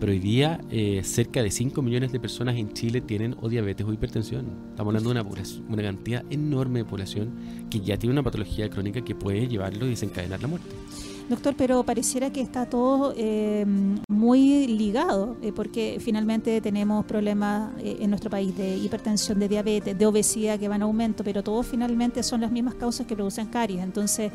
Pero 0.00 0.12
hoy 0.12 0.18
día 0.18 0.60
eh, 0.70 1.02
cerca 1.04 1.42
de 1.42 1.50
5 1.50 1.80
millones 1.82 2.12
de 2.12 2.20
personas 2.20 2.56
en 2.56 2.72
Chile 2.72 3.00
tienen 3.00 3.36
o 3.40 3.48
diabetes 3.48 3.86
o 3.86 3.92
hipertensión. 3.92 4.46
Estamos 4.70 4.90
hablando 4.90 5.12
de 5.12 5.20
una, 5.20 5.44
una 5.68 5.82
cantidad 5.82 6.24
enorme 6.30 6.80
de 6.80 6.84
población 6.84 7.32
que 7.70 7.80
ya 7.80 7.96
tiene 7.96 8.12
una 8.12 8.22
patología 8.22 8.68
crónica 8.68 9.02
que 9.02 9.14
puede 9.14 9.48
llevarlo 9.48 9.86
y 9.86 9.90
desencadenar 9.90 10.40
la 10.40 10.48
muerte. 10.48 10.74
Doctor, 11.28 11.54
pero 11.56 11.82
pareciera 11.84 12.30
que 12.30 12.42
está 12.42 12.66
todo 12.66 13.14
eh, 13.16 13.64
muy 14.08 14.66
ligado, 14.66 15.38
eh, 15.40 15.52
porque 15.52 15.96
finalmente 15.98 16.60
tenemos 16.60 17.06
problemas 17.06 17.72
eh, 17.78 17.96
en 18.00 18.10
nuestro 18.10 18.28
país 18.28 18.54
de 18.54 18.76
hipertensión, 18.76 19.38
de 19.38 19.48
diabetes, 19.48 19.98
de 19.98 20.04
obesidad 20.06 20.58
que 20.58 20.68
van 20.68 20.82
a 20.82 20.84
aumento, 20.84 21.24
pero 21.24 21.42
todos 21.42 21.66
finalmente 21.66 22.22
son 22.22 22.42
las 22.42 22.52
mismas 22.52 22.74
causas 22.74 23.06
que 23.06 23.14
producen 23.14 23.46
caries. 23.46 23.82
Entonces, 23.82 24.32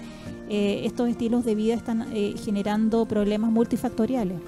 estos 0.50 1.08
estilos 1.10 1.46
de 1.46 1.54
vida 1.54 1.76
están 1.76 2.08
generando 2.44 3.06
problemas 3.06 3.52
multifactoriales. 3.52 4.40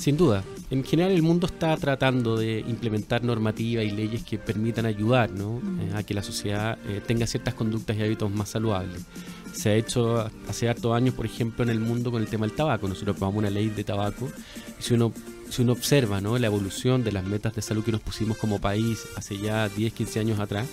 Sin 0.00 0.16
duda. 0.16 0.42
En 0.70 0.82
general 0.82 1.12
el 1.12 1.22
mundo 1.22 1.46
está 1.46 1.76
tratando 1.76 2.36
de 2.36 2.60
implementar 2.60 3.22
normativas 3.22 3.84
y 3.84 3.90
leyes 3.90 4.24
que 4.24 4.38
permitan 4.38 4.86
ayudar 4.86 5.30
¿no? 5.30 5.60
a 5.94 6.02
que 6.02 6.14
la 6.14 6.22
sociedad 6.22 6.78
tenga 7.06 7.26
ciertas 7.26 7.54
conductas 7.54 7.96
y 7.96 8.02
hábitos 8.02 8.30
más 8.30 8.48
saludables 8.48 9.02
se 9.52 9.70
ha 9.70 9.74
hecho 9.74 10.30
hace 10.48 10.68
hartos 10.68 10.94
años, 10.94 11.14
por 11.14 11.26
ejemplo, 11.26 11.64
en 11.64 11.70
el 11.70 11.80
mundo 11.80 12.10
con 12.10 12.22
el 12.22 12.28
tema 12.28 12.46
del 12.46 12.54
tabaco. 12.54 12.88
Nosotros 12.88 13.16
aprobamos 13.16 13.38
una 13.38 13.50
ley 13.50 13.68
de 13.68 13.84
tabaco 13.84 14.28
y 14.78 14.82
si 14.82 14.94
uno, 14.94 15.12
si 15.48 15.62
uno 15.62 15.72
observa 15.72 16.20
¿no? 16.20 16.38
la 16.38 16.46
evolución 16.46 17.04
de 17.04 17.12
las 17.12 17.24
metas 17.24 17.54
de 17.54 17.62
salud 17.62 17.84
que 17.84 17.92
nos 17.92 18.00
pusimos 18.00 18.36
como 18.36 18.60
país 18.60 19.06
hace 19.16 19.38
ya 19.38 19.68
10, 19.68 19.92
15 19.92 20.20
años 20.20 20.40
atrás, 20.40 20.66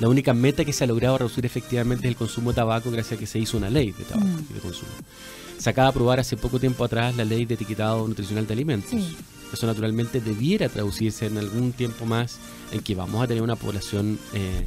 la 0.00 0.08
única 0.08 0.32
meta 0.34 0.64
que 0.64 0.72
se 0.72 0.84
ha 0.84 0.86
logrado 0.86 1.18
reducir 1.18 1.46
efectivamente 1.46 2.06
es 2.06 2.12
el 2.12 2.16
consumo 2.16 2.50
de 2.50 2.56
tabaco 2.56 2.90
gracias 2.90 3.18
a 3.18 3.20
que 3.20 3.26
se 3.26 3.38
hizo 3.38 3.56
una 3.56 3.70
ley 3.70 3.92
de 3.92 4.04
tabaco 4.04 4.28
y 4.50 4.54
de 4.54 4.60
consumo. 4.60 4.92
Se 5.62 5.70
acaba 5.70 5.86
de 5.86 5.90
aprobar 5.90 6.18
hace 6.18 6.36
poco 6.36 6.58
tiempo 6.58 6.82
atrás 6.82 7.16
la 7.16 7.24
ley 7.24 7.44
de 7.44 7.54
etiquetado 7.54 8.08
nutricional 8.08 8.48
de 8.48 8.52
alimentos. 8.52 8.90
Eso 9.52 9.64
naturalmente 9.64 10.20
debiera 10.20 10.68
traducirse 10.68 11.26
en 11.26 11.38
algún 11.38 11.70
tiempo 11.70 12.04
más 12.04 12.40
en 12.72 12.80
que 12.80 12.96
vamos 12.96 13.22
a 13.22 13.28
tener 13.28 13.44
una 13.44 13.54
población 13.54 14.18
eh, 14.34 14.66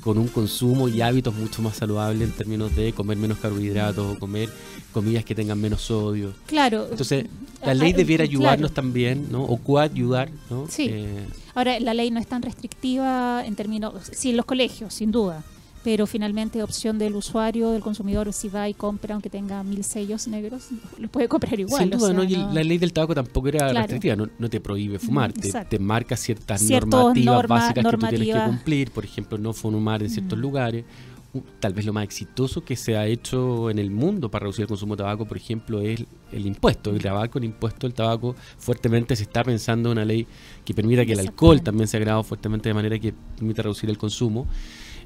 con 0.00 0.16
un 0.16 0.28
consumo 0.28 0.88
y 0.88 1.02
hábitos 1.02 1.34
mucho 1.34 1.60
más 1.60 1.76
saludables 1.76 2.26
en 2.30 2.34
términos 2.34 2.74
de 2.74 2.94
comer 2.94 3.18
menos 3.18 3.36
carbohidratos 3.36 4.16
o 4.16 4.18
comer 4.18 4.48
comidas 4.94 5.26
que 5.26 5.34
tengan 5.34 5.60
menos 5.60 5.82
sodio. 5.82 6.32
Claro. 6.46 6.86
Entonces, 6.90 7.26
la 7.62 7.74
ley 7.74 7.92
debiera 7.92 8.24
ayudarnos 8.24 8.72
también, 8.72 9.26
¿no? 9.30 9.44
O 9.44 9.58
coayudar, 9.58 10.30
¿no? 10.48 10.64
Sí. 10.70 10.86
Eh, 10.90 11.26
Ahora, 11.54 11.78
la 11.80 11.92
ley 11.92 12.10
no 12.10 12.18
es 12.18 12.26
tan 12.26 12.40
restrictiva 12.40 13.44
en 13.44 13.56
términos, 13.56 13.92
sí, 14.12 14.30
en 14.30 14.38
los 14.38 14.46
colegios, 14.46 14.94
sin 14.94 15.12
duda 15.12 15.44
pero 15.82 16.06
finalmente 16.06 16.62
opción 16.62 16.98
del 16.98 17.16
usuario, 17.16 17.70
del 17.70 17.80
consumidor, 17.80 18.32
si 18.32 18.48
va 18.48 18.68
y 18.68 18.74
compra, 18.74 19.14
aunque 19.14 19.30
tenga 19.30 19.62
mil 19.62 19.82
sellos 19.82 20.28
negros, 20.28 20.68
lo 20.98 21.08
puede 21.08 21.28
comprar 21.28 21.58
igual. 21.58 21.82
Sin 21.82 21.90
duda, 21.90 22.12
¿no? 22.12 22.22
la 22.22 22.62
ley 22.62 22.78
del 22.78 22.92
tabaco 22.92 23.14
tampoco 23.14 23.48
era 23.48 23.72
restrictiva, 23.72 24.16
no, 24.16 24.48
te 24.48 24.60
prohíbe 24.60 24.98
fumar, 24.98 25.32
te, 25.32 25.78
marca 25.78 26.16
ciertas 26.16 26.62
normativas 26.62 27.46
básicas 27.46 27.84
que 27.84 27.90
tú 27.90 28.06
tienes 28.08 28.34
que 28.34 28.44
cumplir, 28.44 28.90
por 28.90 29.04
ejemplo, 29.04 29.38
no 29.38 29.52
fumar 29.52 30.02
en 30.02 30.10
ciertos 30.10 30.38
lugares. 30.38 30.84
Tal 31.60 31.72
vez 31.74 31.86
lo 31.86 31.92
más 31.92 32.02
exitoso 32.02 32.64
que 32.64 32.74
se 32.74 32.96
ha 32.96 33.06
hecho 33.06 33.70
en 33.70 33.78
el 33.78 33.92
mundo 33.92 34.32
para 34.32 34.42
reducir 34.42 34.62
el 34.62 34.68
consumo 34.68 34.96
de 34.96 35.04
tabaco, 35.04 35.26
por 35.26 35.36
ejemplo, 35.36 35.80
es 35.80 36.04
el 36.32 36.44
impuesto. 36.44 36.90
El 36.90 37.00
tabaco, 37.00 37.38
el 37.38 37.44
impuesto 37.44 37.86
del 37.86 37.94
tabaco, 37.94 38.34
fuertemente 38.58 39.14
se 39.14 39.22
está 39.22 39.44
pensando 39.44 39.92
en 39.92 39.98
una 39.98 40.04
ley 40.04 40.26
que 40.64 40.74
permita 40.74 41.06
que 41.06 41.12
el 41.12 41.20
alcohol 41.20 41.62
también 41.62 41.86
sea 41.86 41.98
agregado 41.98 42.24
fuertemente 42.24 42.68
de 42.68 42.74
manera 42.74 42.98
que 42.98 43.14
permita 43.36 43.62
reducir 43.62 43.88
el 43.88 43.96
consumo. 43.96 44.48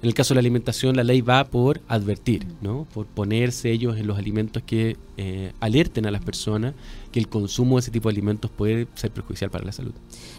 En 0.05 0.09
el 0.09 0.15
caso 0.15 0.35
de 0.35 0.37
la 0.37 0.41
alimentación, 0.41 0.97
la 0.97 1.03
ley 1.03 1.23
va 1.23 1.45
por 1.45 1.81
advertir, 1.89 2.47
¿no? 2.61 2.87
por 2.93 3.07
poner 3.07 3.53
sellos 3.53 3.97
en 3.97 4.07
los 4.07 4.19
alimentos 4.19 4.63
que 4.63 4.99
eh, 5.17 5.53
alerten 5.61 6.05
a 6.05 6.11
las 6.11 6.23
personas 6.23 6.75
que 7.11 7.19
el 7.19 7.27
consumo 7.27 7.77
de 7.77 7.81
ese 7.81 7.91
tipo 7.91 8.11
de 8.11 8.13
alimentos 8.13 8.51
puede 8.51 8.87
ser 8.97 9.13
perjudicial 9.13 9.51
para 9.51 9.65
la 9.65 9.73
salud. 9.73 9.93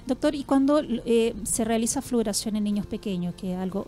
Doctor, 0.06 0.36
¿y 0.36 0.44
cuando 0.44 0.84
eh, 0.84 1.34
se 1.46 1.66
realiza 1.66 2.04
fluoración 2.04 2.58
en 2.58 2.64
niños 2.64 2.86
pequeños, 2.86 3.34
que 3.34 3.56
algo 3.56 3.88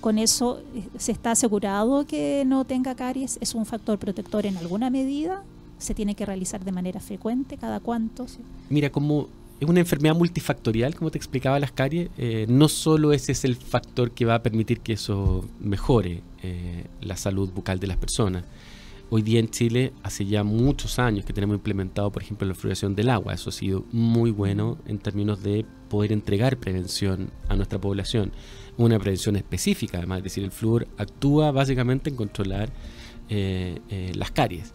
con 0.00 0.18
eso 0.18 0.62
eh, 0.76 0.84
se 0.98 1.10
está 1.10 1.32
asegurado 1.32 2.06
que 2.06 2.44
no 2.46 2.64
tenga 2.64 2.94
caries? 2.94 3.38
¿Es 3.40 3.56
un 3.56 3.66
factor 3.66 3.98
protector 3.98 4.46
en 4.46 4.56
alguna 4.56 4.88
medida? 4.88 5.42
¿Se 5.78 5.94
tiene 5.94 6.14
que 6.14 6.24
realizar 6.24 6.64
de 6.64 6.70
manera 6.70 7.00
frecuente? 7.00 7.56
¿Cada 7.56 7.80
cuánto? 7.80 8.26
Mira, 8.68 8.90
como 8.90 9.26
es 9.60 9.68
una 9.68 9.80
enfermedad 9.80 10.14
multifactorial, 10.14 10.94
como 10.94 11.10
te 11.10 11.18
explicaba 11.18 11.60
las 11.60 11.70
caries. 11.70 12.08
Eh, 12.16 12.46
no 12.48 12.66
solo 12.68 13.12
ese 13.12 13.32
es 13.32 13.44
el 13.44 13.56
factor 13.56 14.12
que 14.12 14.24
va 14.24 14.36
a 14.36 14.42
permitir 14.42 14.80
que 14.80 14.94
eso 14.94 15.46
mejore 15.60 16.22
eh, 16.42 16.86
la 17.02 17.16
salud 17.16 17.50
bucal 17.52 17.78
de 17.78 17.86
las 17.86 17.98
personas. 17.98 18.44
Hoy 19.10 19.20
día 19.20 19.38
en 19.38 19.50
Chile, 19.50 19.92
hace 20.02 20.24
ya 20.24 20.44
muchos 20.44 20.98
años 20.98 21.26
que 21.26 21.34
tenemos 21.34 21.56
implementado, 21.56 22.10
por 22.10 22.22
ejemplo, 22.22 22.48
la 22.48 22.54
fluoración 22.54 22.94
del 22.94 23.10
agua. 23.10 23.34
Eso 23.34 23.50
ha 23.50 23.52
sido 23.52 23.84
muy 23.92 24.30
bueno 24.30 24.78
en 24.86 24.98
términos 24.98 25.42
de 25.42 25.66
poder 25.90 26.12
entregar 26.12 26.56
prevención 26.56 27.30
a 27.48 27.56
nuestra 27.56 27.78
población. 27.78 28.32
Una 28.78 28.98
prevención 28.98 29.36
específica, 29.36 29.98
además, 29.98 30.18
es 30.18 30.24
decir, 30.24 30.44
el 30.44 30.52
flúor 30.52 30.88
actúa 30.96 31.50
básicamente 31.50 32.08
en 32.08 32.16
controlar 32.16 32.72
eh, 33.28 34.12
las 34.14 34.30
caries. 34.30 34.72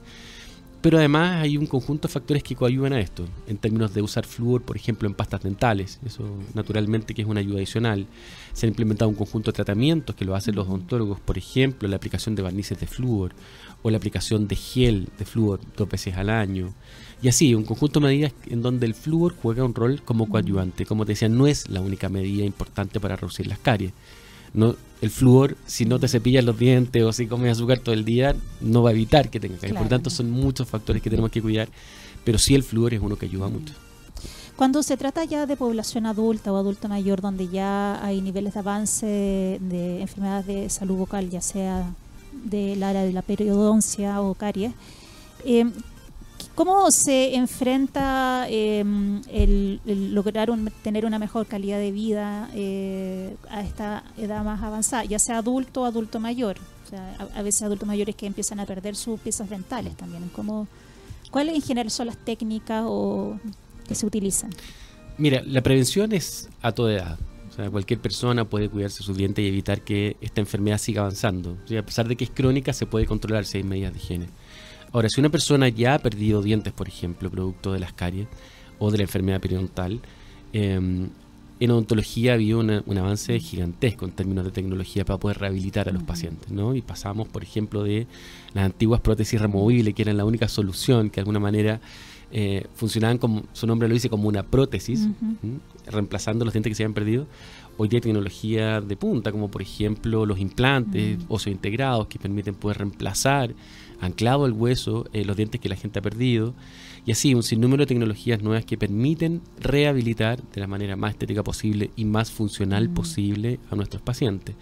Pero 0.86 1.00
además 1.00 1.42
hay 1.42 1.58
un 1.58 1.66
conjunto 1.66 2.08
de 2.08 2.14
factores 2.14 2.44
que 2.44 2.56
coayudan 2.56 2.94
a 2.94 3.00
esto, 3.00 3.26
en 3.48 3.58
términos 3.58 3.92
de 3.96 4.04
usar 4.04 4.24
flúor, 4.24 4.62
por 4.62 4.78
ejemplo, 4.78 5.08
en 5.08 5.16
pastas 5.16 5.42
dentales, 5.42 6.00
eso 6.06 6.24
naturalmente 6.54 7.16
que 7.16 7.24
es 7.24 7.28
una 7.28 7.40
ayuda 7.40 7.58
adicional. 7.58 8.06
Se 8.54 8.68
han 8.68 8.70
implementado 8.70 9.10
un 9.10 9.16
conjunto 9.16 9.50
de 9.50 9.56
tratamientos 9.56 10.16
que 10.16 10.26
lo 10.26 10.36
hacen 10.36 10.54
los 10.54 10.68
odontólogos, 10.68 11.20
por 11.20 11.40
ejemplo, 11.40 11.88
la 11.88 11.96
aplicación 11.96 12.36
de 12.36 12.44
barnices 12.44 12.80
de 12.80 12.86
flúor 12.86 13.34
o 13.82 13.90
la 13.90 13.98
aplicación 13.98 14.48
de 14.48 14.58
gel 14.58 15.10
de 15.18 15.26
flúor 15.26 15.60
dos 15.76 15.90
veces 15.90 16.18
al 16.18 16.30
año. 16.30 16.76
Y 17.20 17.30
así, 17.30 17.56
un 17.56 17.64
conjunto 17.64 18.00
de 18.00 18.06
medidas 18.06 18.34
en 18.46 18.62
donde 18.62 18.86
el 18.86 18.94
flúor 18.94 19.34
juega 19.42 19.64
un 19.64 19.74
rol 19.74 20.04
como 20.06 20.30
coadyuvante. 20.30 20.86
Como 20.86 21.04
te 21.04 21.14
decía, 21.14 21.30
no 21.30 21.48
es 21.48 21.68
la 21.68 21.82
única 21.82 22.10
medida 22.10 22.46
importante 22.46 23.00
para 23.00 23.16
reducir 23.16 23.48
las 23.48 23.58
caries 23.58 23.92
no, 24.56 24.76
el 25.02 25.10
flúor, 25.10 25.58
si 25.66 25.86
no 25.86 26.00
te 26.00 26.08
cepillas 26.08 26.44
los 26.44 26.58
dientes 26.58 27.04
o 27.04 27.12
si 27.14 27.28
comes 27.28 27.52
azúcar 27.52 27.80
todo 27.80 27.94
el 27.94 28.06
día, 28.06 28.36
no 28.62 28.82
va 28.82 28.90
a 28.90 28.94
evitar 28.94 29.30
que 29.30 29.40
tengas 29.40 29.60
caries. 29.60 29.78
Por 29.78 29.88
tanto, 29.88 30.10
son 30.10 30.32
muchos 30.32 30.68
factores 30.68 31.02
que 31.02 31.10
tenemos 31.10 31.32
que 31.32 31.42
cuidar, 31.42 31.68
pero 32.24 32.38
sí 32.38 32.56
el 32.56 32.64
flúor 32.64 32.94
es 32.94 33.02
uno 33.02 33.16
que 33.18 33.26
ayuda 33.26 33.48
mucho. 33.50 33.74
Cuando 34.56 34.84
se 34.84 34.96
trata 34.96 35.26
ya 35.26 35.46
de 35.46 35.58
población 35.58 36.06
adulta 36.06 36.54
o 36.54 36.58
adulta 36.58 36.88
mayor, 36.88 37.20
donde 37.20 37.50
ya 37.50 38.04
hay 38.04 38.22
niveles 38.22 38.54
de 38.54 38.60
avance 38.60 39.06
de 39.06 40.02
enfermedades 40.02 40.48
de 40.48 40.70
salud 40.70 40.96
vocal, 40.96 41.30
ya 41.30 41.42
sea 41.42 41.94
del 42.32 42.82
área 42.82 43.04
de 43.04 43.12
la 43.12 43.22
periodoncia 43.22 44.22
o 44.22 44.34
caries, 44.34 44.74
eh, 45.44 45.66
¿Cómo 46.54 46.92
se 46.92 47.36
enfrenta 47.36 48.48
em, 48.50 49.22
el, 49.30 49.82
lograr 50.14 50.50
tener 50.84 51.06
una 51.06 51.20
mejor 51.20 51.48
calidad 51.48 51.80
de 51.80 51.92
vida 51.92 52.50
eh, 52.54 53.36
a 53.50 53.62
esta 53.62 54.04
edad 54.18 54.44
más 54.44 54.62
avanzada, 54.62 55.04
ya 55.06 55.20
sea 55.20 55.40
adulto 55.40 55.82
o 55.82 55.86
adulto 55.86 56.20
mayor? 56.20 56.58
O 56.86 56.90
sea, 56.90 57.16
a, 57.36 57.42
veces 57.42 57.64
adultos 57.64 57.88
mayores 57.88 58.16
que 58.16 58.28
empiezan 58.28 58.60
a 58.60 58.66
perder 58.66 58.96
sus 58.96 59.20
piezas 59.20 59.50
dentales 59.50 59.96
también. 59.98 60.30
¿Cómo, 60.34 60.68
¿Cuáles 61.32 61.56
en 61.56 61.62
general 61.62 61.92
son 61.92 62.08
las 62.08 62.18
técnicas 62.18 62.84
o, 62.86 63.40
que 63.88 63.96
se 63.96 64.06
utilizan? 64.06 64.52
Mira, 65.18 65.42
la 65.46 65.62
prevención 65.62 66.12
es 66.12 66.50
a 66.62 66.72
toda 66.72 66.94
edad. 66.94 67.20
O 67.50 67.54
sea, 67.56 67.70
cualquier 67.70 68.00
persona 68.00 68.44
puede 68.46 68.70
cuidarse 68.70 69.02
sus 69.02 69.16
dientes 69.16 69.44
y 69.44 69.48
evitar 69.48 69.82
que 69.82 70.18
esta 70.20 70.42
enfermedad 70.42 70.78
siga 70.78 71.02
avanzando. 71.02 71.58
O 71.64 71.68
sea, 71.68 71.80
a 71.80 71.86
pesar 71.86 72.08
de 72.08 72.16
que 72.16 72.26
es 72.26 72.30
crónica, 72.30 72.74
se 72.74 72.86
puede 72.86 73.06
controlar 73.06 73.46
si 73.46 73.58
hay 73.58 73.64
medidas 73.64 73.94
de 73.94 74.00
higiene. 74.00 74.28
Ahora, 74.96 75.10
si 75.10 75.20
una 75.20 75.28
persona 75.28 75.68
ya 75.68 75.96
ha 75.96 76.00
perdido 76.00 76.42
dientes, 76.42 76.72
por 76.72 76.88
ejemplo, 76.88 77.30
producto 77.30 77.74
de 77.74 77.80
las 77.80 77.92
caries 77.92 78.30
o 78.80 78.92
de 78.92 79.00
la 79.00 79.04
enfermedad 79.04 79.42
periodontal, 79.42 80.00
em, 80.54 81.10
en 81.60 81.72
odontología 81.72 82.32
ha 82.32 82.36
habido 82.36 82.60
un 82.60 82.98
avance 82.98 83.38
gigantesco 83.42 84.06
en 84.06 84.12
términos 84.12 84.46
de 84.46 84.52
tecnología 84.52 85.04
para 85.04 85.20
poder 85.20 85.40
rehabilitar 85.40 85.90
a 85.90 85.92
los 85.92 86.04
pacientes, 86.04 86.50
¿no? 86.50 86.76
Y 86.76 86.82
pasamos, 86.82 87.28
por 87.28 87.44
ejemplo, 87.44 87.84
de 87.84 88.08
las 88.54 88.64
antiguas 88.64 89.02
prótesis 89.02 89.42
removibles, 89.42 89.94
que 89.94 90.02
eran 90.02 90.16
la 90.16 90.24
única 90.24 90.48
solución, 90.48 91.10
que 91.10 91.16
de 91.16 91.22
alguna 91.24 91.42
manera 91.42 91.82
eh, 92.32 92.66
funcionaban 92.76 93.18
como, 93.18 93.44
su 93.52 93.68
nombre 93.68 93.90
lo 93.90 93.94
dice, 93.94 94.10
como 94.10 94.30
una 94.30 94.44
prótesis, 94.44 95.10
reemplazando 95.88 96.46
los 96.46 96.54
dientes 96.54 96.72
que 96.72 96.76
se 96.76 96.84
habían 96.84 96.94
perdido. 96.94 97.28
Hoy 97.78 97.90
día 97.90 97.98
hay 97.98 98.02
tecnología 98.02 98.80
de 98.80 98.96
punta, 98.96 99.34
como 99.34 99.52
por 99.52 99.62
ejemplo 99.62 100.26
los 100.26 100.40
implantes, 100.40 101.20
óseo 101.28 101.52
integrados, 101.52 102.08
que 102.08 102.18
permiten 102.18 102.56
poder 102.56 102.78
reemplazar 102.78 103.54
anclado 104.00 104.46
al 104.46 104.54
hueso 104.54 105.06
eh, 105.12 105.26
los 105.26 105.36
dientes 105.36 105.60
que 105.60 105.68
la 105.68 105.76
gente 105.76 106.00
ha 106.00 106.02
perdido, 106.02 106.54
y 107.06 107.12
así 107.12 107.36
un 107.36 107.44
sinnúmero 107.44 107.84
de 107.84 107.88
tecnologías 107.88 108.42
nuevas 108.42 108.64
que 108.64 108.78
permiten 108.78 109.42
rehabilitar 109.60 110.42
de 110.42 110.62
la 110.62 110.68
manera 110.68 110.96
más 110.96 111.12
estética 111.12 111.44
posible 111.44 111.92
y 111.98 112.06
más 112.06 112.32
funcional 112.32 112.88
mm. 112.88 112.94
posible 112.94 113.60
a 113.70 113.76
nuestros 113.76 114.02
pacientes, 114.02 114.56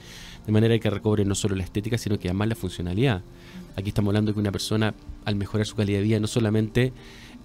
de 0.46 0.52
manera 0.52 0.80
que 0.80 0.90
recobren 0.90 1.28
no 1.28 1.36
solo 1.36 1.56
la 1.56 1.64
estética, 1.64 2.00
sino 2.00 2.18
que 2.18 2.30
además 2.30 2.48
la 2.48 2.56
funcionalidad. 2.56 3.22
Aquí 3.76 3.90
estamos 3.90 4.10
hablando 4.10 4.32
de 4.32 4.34
que 4.34 4.40
una 4.40 4.52
persona, 4.52 4.96
al 5.26 5.36
mejorar 5.36 5.68
su 5.68 5.76
calidad 5.76 6.00
de 6.00 6.04
vida, 6.04 6.20
no 6.20 6.28
solamente 6.28 6.94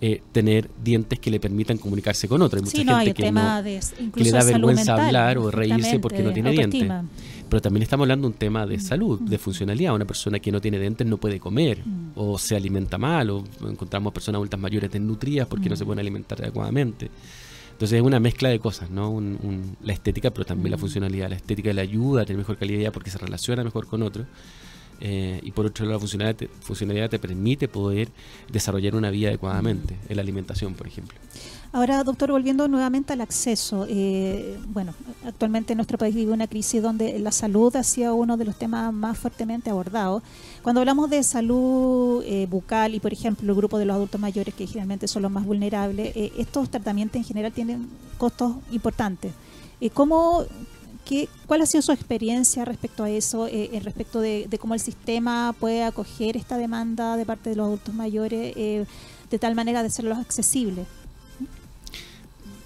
eh, 0.01 0.23
tener 0.31 0.71
dientes 0.83 1.19
que 1.19 1.29
le 1.29 1.41
permitan 1.41 1.77
comunicarse 1.77 2.29
con 2.29 2.41
otros. 2.41 2.63
Hay 2.63 2.85
mucha 2.85 3.01
gente 3.01 3.15
que, 3.15 4.23
le 4.23 4.31
da 4.31 4.45
vergüenza 4.45 4.95
hablar 4.95 5.39
o 5.39 5.51
reírse 5.51 5.99
porque 5.99 6.23
no 6.23 6.33
tiene 6.33 6.53
dientes 6.53 6.89
Pero 7.49 7.61
también 7.61 7.83
estamos 7.83 8.05
hablando 8.05 8.29
de 8.29 8.33
un 8.33 8.39
tema 8.39 8.65
de 8.65 8.79
salud, 8.79 9.21
de 9.21 9.39
funcionalidad. 9.39 9.95
Una 9.95 10.05
persona 10.05 10.39
que 10.39 10.53
no 10.53 10.61
tiene 10.61 10.79
dientes 10.79 11.05
no 11.05 11.17
puede 11.17 11.41
comer, 11.41 11.83
o 12.15 12.39
se 12.39 12.55
alimenta 12.55 12.97
mal, 12.97 13.31
o 13.31 13.45
encontramos 13.69 14.13
personas 14.13 14.39
adultas 14.39 14.61
mayores 14.61 14.91
desnutridas 14.91 15.49
porque 15.49 15.69
no 15.69 15.75
se 15.75 15.85
pueden 15.85 15.99
alimentar 15.99 16.41
adecuadamente. 16.41 17.11
Entonces 17.73 17.99
es 17.99 18.05
una 18.05 18.21
mezcla 18.21 18.49
de 18.49 18.59
cosas, 18.59 18.91
¿no? 18.91 19.21
la 19.83 19.93
estética, 19.93 20.31
pero 20.31 20.45
también 20.45 20.73
la 20.73 20.79
funcionalidad. 20.79 21.29
La 21.29 21.37
estética 21.37 21.73
le 21.73 21.81
ayuda 21.81 22.23
a 22.23 22.25
tener 22.25 22.39
mejor 22.39 22.57
calidad 22.57 22.93
porque 22.93 23.11
se 23.11 23.19
relaciona 23.19 23.65
mejor 23.65 23.87
con 23.87 24.03
otros. 24.03 24.27
Eh, 25.01 25.41
y 25.43 25.53
por 25.53 25.67
otro 25.67 25.85
lado, 25.85 25.95
la 25.95 26.01
funcionalidad 26.01 26.37
te, 26.37 26.49
funcionalidad 26.49 27.11
te 27.11 27.19
permite 27.19 27.69
poder 27.69 28.09
desarrollar 28.51 28.97
una 28.97 29.11
vida 29.11 29.29
adecuadamente, 29.29 29.97
en 30.09 30.17
la 30.17 30.23
alimentación, 30.23 30.75
por 30.75 30.87
ejemplo. 30.87 31.19
Ahora, 31.71 32.03
doctor, 32.03 32.33
volviendo 32.33 32.67
nuevamente 32.67 33.13
al 33.13 33.21
acceso, 33.21 33.87
eh, 33.89 34.59
bueno, 34.69 34.95
actualmente 35.25 35.75
nuestro 35.75 35.99
país 35.99 36.15
vive 36.15 36.33
una 36.33 36.47
crisis 36.47 36.83
donde 36.83 37.19
la 37.19 37.31
salud 37.31 37.77
ha 37.77 37.83
sido 37.83 38.15
uno 38.15 38.37
de 38.39 38.47
los 38.47 38.59
temas 38.59 38.93
más 38.93 39.19
fuertemente 39.19 39.69
abordados. 39.71 40.23
Cuando 40.63 40.81
hablamos 40.81 41.11
de 41.11 41.23
salud 41.23 42.23
eh, 42.25 42.47
bucal 42.51 42.95
y, 42.95 43.01
por 43.01 43.13
ejemplo, 43.13 43.53
el 43.53 43.57
grupo 43.57 43.79
de 43.79 43.85
los 43.85 43.95
adultos 43.95 44.21
mayores, 44.21 44.55
que 44.55 44.67
generalmente 44.67 45.07
son 45.07 45.23
los 45.23 45.31
más 45.31 45.45
vulnerables, 45.45 46.13
estos 46.17 46.71
tratamientos 46.71 47.17
en 47.17 47.25
general 47.25 47.53
tienen 47.53 47.89
costos 48.17 48.57
importantes. 48.73 49.33
¿Cómo, 49.93 50.45
¿Cuál 51.47 51.63
ha 51.63 51.67
sido 51.67 51.83
su 51.83 51.93
experiencia 51.93 52.65
respecto 52.65 53.05
a 53.05 53.11
eso, 53.11 53.47
eh, 53.47 53.71
en 53.73 53.83
respecto 53.85 54.21
de, 54.21 54.49
cómo 54.61 54.75
el 54.75 54.81
sistema 54.81 55.55
puede 55.59 55.83
acoger 55.83 56.37
esta 56.37 56.59
demanda 56.59 57.17
de 57.17 57.25
parte 57.25 57.51
de 57.51 57.57
los 57.57 57.67
adultos 57.67 57.95
mayores 57.95 58.53
eh, 58.57 58.85
de 59.31 59.39
tal 59.39 59.55
manera 59.55 59.83
de 59.83 59.89
hacerlos 59.89 60.19
accesibles? 60.19 60.87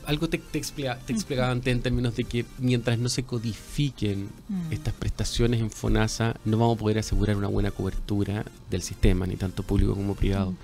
Algo 0.05 0.29
te, 0.29 0.39
te, 0.39 0.59
explicaba 0.59 1.51
antes 1.51 1.73
en 1.73 1.81
términos 1.81 2.17
de 2.17 2.25
que 2.25 2.45
mientras 2.59 2.99
no 2.99 3.09
se 3.09 3.23
codifiquen 3.23 4.31
mm. 4.49 4.73
estas 4.73 4.95
prestaciones 4.95 5.61
en 5.61 5.71
FONASA, 5.71 6.35
no 6.45 6.59
vamos 6.59 6.77
a 6.77 6.81
poder 6.81 6.99
asegurar 6.99 7.37
una 7.37 7.47
buena 7.47 7.71
cobertura 7.71 8.45
del 8.69 8.83
sistema, 8.83 9.27
ni 9.27 9.37
tanto 9.37 9.63
público 9.63 9.95
como 9.95 10.17
privado. 10.17 10.55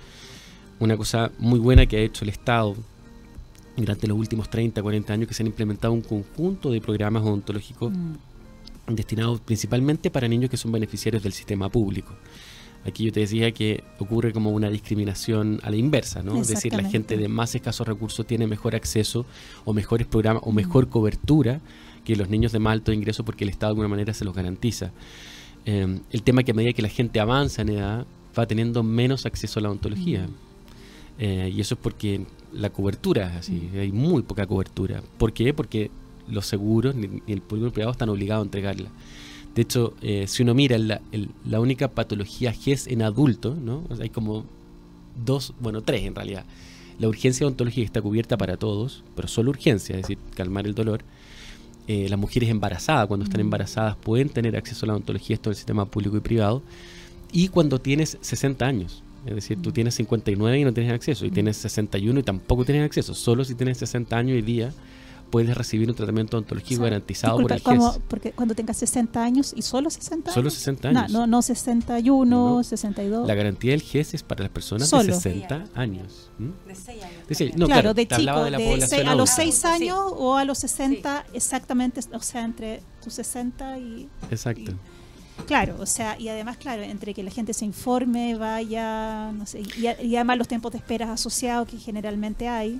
Una 0.79 0.97
cosa 0.97 1.31
muy 1.37 1.59
buena 1.59 1.85
que 1.85 1.95
ha 1.97 2.01
hecho 2.01 2.25
el 2.25 2.29
Estado 2.29 2.75
durante 3.79 4.07
los 4.07 4.17
últimos 4.17 4.49
30, 4.49 4.81
40 4.81 5.13
años 5.13 5.27
que 5.27 5.33
se 5.33 5.43
han 5.43 5.47
implementado 5.47 5.93
un 5.93 6.01
conjunto 6.01 6.71
de 6.71 6.81
programas 6.81 7.23
odontológicos 7.23 7.91
mm. 7.91 8.93
destinados 8.93 9.39
principalmente 9.41 10.11
para 10.11 10.27
niños 10.27 10.49
que 10.49 10.57
son 10.57 10.71
beneficiarios 10.71 11.23
del 11.23 11.33
sistema 11.33 11.69
público. 11.69 12.13
Aquí 12.85 13.05
yo 13.05 13.11
te 13.11 13.19
decía 13.19 13.51
que 13.51 13.83
ocurre 13.97 14.31
como 14.31 14.51
una 14.51 14.69
discriminación 14.69 15.59
a 15.63 15.69
la 15.69 15.75
inversa, 15.75 16.23
¿no? 16.23 16.39
Es 16.41 16.47
decir, 16.47 16.73
la 16.73 16.89
gente 16.89 17.17
de 17.17 17.27
más 17.27 17.53
escasos 17.53 17.85
recursos 17.85 18.25
tiene 18.25 18.47
mejor 18.47 18.73
acceso 18.73 19.25
o 19.65 19.73
mejores 19.73 20.07
programas 20.07 20.43
o 20.45 20.51
mejor 20.51 20.87
mm. 20.87 20.89
cobertura 20.89 21.59
que 22.05 22.15
los 22.15 22.29
niños 22.29 22.51
de 22.51 22.59
más 22.59 22.73
alto 22.73 22.93
ingreso 22.93 23.25
porque 23.25 23.43
el 23.43 23.49
Estado 23.49 23.71
de 23.71 23.73
alguna 23.73 23.89
manera 23.89 24.13
se 24.13 24.23
los 24.23 24.33
garantiza. 24.33 24.91
Eh, 25.65 25.99
el 26.11 26.23
tema 26.23 26.43
que 26.43 26.51
a 26.51 26.53
medida 26.53 26.71
que 26.71 26.81
la 26.81 26.89
gente 26.89 27.19
avanza 27.19 27.61
en 27.61 27.69
edad 27.69 28.05
va 28.37 28.45
teniendo 28.47 28.81
menos 28.81 29.25
acceso 29.25 29.59
a 29.59 29.63
la 29.63 29.69
odontología. 29.69 30.27
Mm. 30.27 30.49
Eh, 31.19 31.51
y 31.53 31.59
eso 31.59 31.75
es 31.75 31.81
porque 31.81 32.25
la 32.53 32.69
cobertura 32.69 33.37
así, 33.37 33.69
hay 33.75 33.91
muy 33.91 34.21
poca 34.23 34.47
cobertura. 34.47 35.01
¿Por 35.17 35.33
qué? 35.33 35.53
Porque 35.53 35.91
los 36.27 36.45
seguros 36.45 36.95
ni, 36.95 37.21
el 37.27 37.41
público 37.41 37.71
privado 37.71 37.91
están 37.91 38.09
obligados 38.09 38.43
a 38.43 38.45
entregarla. 38.45 38.89
De 39.55 39.63
hecho, 39.63 39.93
eh, 40.01 40.25
si 40.27 40.43
uno 40.43 40.53
mira 40.53 40.77
la, 40.77 41.01
la, 41.45 41.59
única 41.59 41.89
patología 41.89 42.53
GES 42.53 42.87
en 42.87 43.01
adultos, 43.01 43.57
¿no? 43.57 43.83
hay 43.99 44.09
como 44.09 44.45
dos, 45.25 45.53
bueno, 45.59 45.81
tres 45.81 46.03
en 46.03 46.15
realidad. 46.15 46.45
La 46.99 47.07
urgencia 47.07 47.45
odontológica 47.45 47.85
está 47.85 48.01
cubierta 48.01 48.37
para 48.37 48.57
todos, 48.57 49.03
pero 49.15 49.27
solo 49.27 49.51
urgencia, 49.51 49.95
es 49.95 50.03
decir, 50.03 50.17
calmar 50.35 50.67
el 50.67 50.75
dolor. 50.75 51.01
Eh, 51.87 52.07
las 52.09 52.19
mujeres 52.19 52.49
embarazadas, 52.49 53.07
cuando 53.07 53.23
están 53.23 53.41
embarazadas, 53.41 53.95
pueden 53.95 54.29
tener 54.29 54.55
acceso 54.55 54.85
a 54.85 54.87
la 54.87 54.93
odontología, 54.93 55.33
esto 55.33 55.49
en 55.49 55.53
el 55.53 55.57
sistema 55.57 55.85
público 55.85 56.17
y 56.17 56.19
privado. 56.19 56.61
Y 57.31 57.47
cuando 57.47 57.79
tienes 57.79 58.17
60 58.21 58.65
años, 58.65 59.03
es 59.25 59.35
decir, 59.35 59.61
tú 59.61 59.71
tienes 59.71 59.95
59 59.95 60.59
y 60.59 60.63
no 60.63 60.73
tienes 60.73 60.93
acceso, 60.93 61.25
y 61.25 61.31
tienes 61.31 61.57
61 61.57 62.19
y 62.19 62.23
tampoco 62.23 62.65
tienes 62.65 62.85
acceso. 62.85 63.13
Solo 63.13 63.43
si 63.43 63.55
tienes 63.55 63.77
60 63.77 64.17
años 64.17 64.37
y 64.37 64.41
día 64.41 64.71
puedes 65.29 65.55
recibir 65.55 65.89
un 65.89 65.95
tratamiento 65.95 66.37
odontológico 66.37 66.83
garantizado 66.83 67.39
por 67.39 67.51
el 67.51 67.59
GES. 67.59 67.99
Porque 68.07 68.31
cuando 68.31 68.55
tengas 68.55 68.77
60 68.77 69.23
años 69.23 69.53
y 69.55 69.61
solo 69.61 69.89
60 69.89 70.29
años. 70.29 70.33
Solo 70.33 70.49
60 70.49 70.89
años. 70.89 71.11
No, 71.11 71.27
no, 71.27 71.41
61, 71.41 72.63
62. 72.63 73.27
La 73.27 73.35
garantía 73.35 73.71
del 73.71 73.81
GES 73.81 74.15
es 74.15 74.23
para 74.23 74.43
las 74.43 74.51
personas 74.51 74.89
de 74.89 75.13
60 75.13 75.65
años. 75.75 76.29
De 76.67 76.75
6 76.75 77.03
años. 77.03 77.27
De 77.27 77.53
No, 77.57 77.65
claro, 77.67 77.93
de 77.93 78.07
chico, 78.07 78.43
de, 78.43 78.51
de 78.51 79.03
a 79.03 79.15
los 79.15 79.29
6 79.29 79.65
años 79.65 79.99
o 79.99 80.35
a 80.35 80.45
los 80.45 80.57
60, 80.59 81.25
exactamente, 81.33 82.01
o 82.13 82.21
sea, 82.21 82.43
entre 82.43 82.81
tus 83.03 83.13
60 83.13 83.77
y... 83.79 84.09
Exacto. 84.31 84.73
Claro, 85.45 85.75
o 85.79 85.85
sea, 85.85 86.19
y 86.19 86.27
además, 86.29 86.57
claro, 86.57 86.83
entre 86.83 87.13
que 87.13 87.23
la 87.23 87.31
gente 87.31 87.53
se 87.53 87.65
informe, 87.65 88.35
vaya, 88.35 89.31
no 89.31 89.45
sé, 89.45 89.63
y, 89.77 90.15
además 90.15 90.37
los 90.37 90.47
tiempos 90.47 90.71
de 90.71 90.77
espera 90.77 91.11
asociados 91.11 91.67
que 91.67 91.77
generalmente 91.77 92.47
hay, 92.47 92.79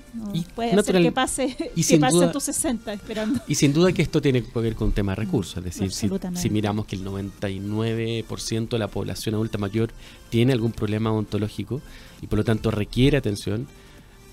puede 0.55 0.81
ser 0.83 1.01
que 1.01 1.11
pase, 1.11 1.55
y 1.75 1.83
que 1.87 1.97
pase 1.97 2.27
tus 2.27 2.43
60 2.43 2.93
esperando. 2.93 3.41
Y 3.47 3.55
sin 3.55 3.73
duda 3.73 3.91
que 3.91 4.01
esto 4.01 4.21
tiene 4.21 4.43
que 4.43 4.59
ver 4.59 4.75
con 4.75 4.89
un 4.89 4.93
tema 4.93 5.13
de 5.13 5.17
recursos, 5.17 5.57
es 5.57 5.63
decir, 5.63 5.91
si, 5.91 6.09
si, 6.35 6.49
miramos 6.49 6.85
que 6.85 6.95
el 6.95 7.05
99% 7.05 8.69
de 8.69 8.79
la 8.79 8.87
población 8.87 9.35
adulta 9.35 9.57
mayor 9.57 9.91
tiene 10.29 10.53
algún 10.53 10.71
problema 10.71 11.11
odontológico 11.11 11.81
y 12.21 12.27
por 12.27 12.39
lo 12.39 12.45
tanto 12.45 12.71
requiere 12.71 13.17
atención, 13.17 13.67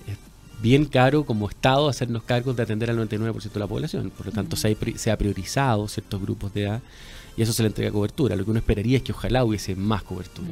es 0.07 0.17
bien 0.61 0.85
caro 0.85 1.25
como 1.25 1.49
Estado 1.49 1.89
hacernos 1.89 2.23
cargos 2.23 2.55
de 2.55 2.63
atender 2.63 2.89
al 2.89 2.97
99% 2.97 3.51
de 3.51 3.59
la 3.59 3.67
población, 3.67 4.11
por 4.11 4.27
lo 4.27 4.31
tanto 4.31 4.55
se, 4.55 4.71
ha, 4.71 4.97
se 4.97 5.11
ha 5.11 5.17
priorizado 5.17 5.87
ciertos 5.87 6.21
grupos 6.21 6.53
de 6.53 6.63
edad 6.63 6.81
y 7.37 7.43
eso 7.43 7.53
se 7.53 7.63
le 7.63 7.67
entrega 7.67 7.91
cobertura. 7.91 8.35
Lo 8.35 8.43
que 8.43 8.51
uno 8.51 8.59
esperaría 8.59 8.97
es 8.97 9.03
que 9.03 9.13
ojalá 9.13 9.45
hubiese 9.45 9.75
más 9.75 10.03
cobertura. 10.03 10.49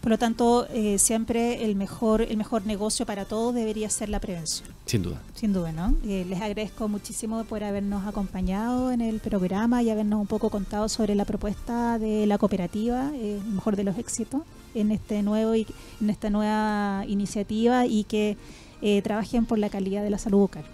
Por 0.00 0.10
lo 0.10 0.18
tanto, 0.18 0.66
eh, 0.72 0.98
siempre 0.98 1.64
el 1.64 1.76
mejor, 1.76 2.22
el 2.22 2.36
mejor 2.38 2.64
negocio 2.64 3.04
para 3.04 3.26
todos 3.26 3.54
debería 3.54 3.90
ser 3.90 4.08
la 4.08 4.18
prevención. 4.18 4.68
Sin 4.86 5.02
duda. 5.02 5.20
Sin 5.34 5.52
duda, 5.52 5.72
¿no? 5.72 5.94
Eh, 6.06 6.24
les 6.26 6.40
agradezco 6.40 6.88
muchísimo 6.88 7.44
por 7.44 7.62
habernos 7.64 8.06
acompañado 8.06 8.92
en 8.92 9.02
el 9.02 9.20
programa 9.20 9.82
y 9.82 9.90
habernos 9.90 10.20
un 10.20 10.26
poco 10.26 10.48
contado 10.48 10.88
sobre 10.88 11.14
la 11.14 11.26
propuesta 11.26 11.98
de 11.98 12.26
la 12.26 12.38
cooperativa, 12.38 13.10
eh, 13.14 13.40
mejor 13.52 13.76
de 13.76 13.84
los 13.84 13.98
éxitos, 13.98 14.42
en 14.74 14.90
este 14.90 15.22
nuevo 15.22 15.54
y 15.54 15.66
en 16.00 16.10
esta 16.10 16.30
nueva 16.30 17.04
iniciativa 17.06 17.86
y 17.86 18.04
que 18.04 18.38
eh, 18.82 19.02
trabajen 19.02 19.46
por 19.46 19.58
la 19.58 19.68
calidad 19.68 20.02
de 20.02 20.10
la 20.10 20.18
salud 20.18 20.38
bucal. 20.38 20.64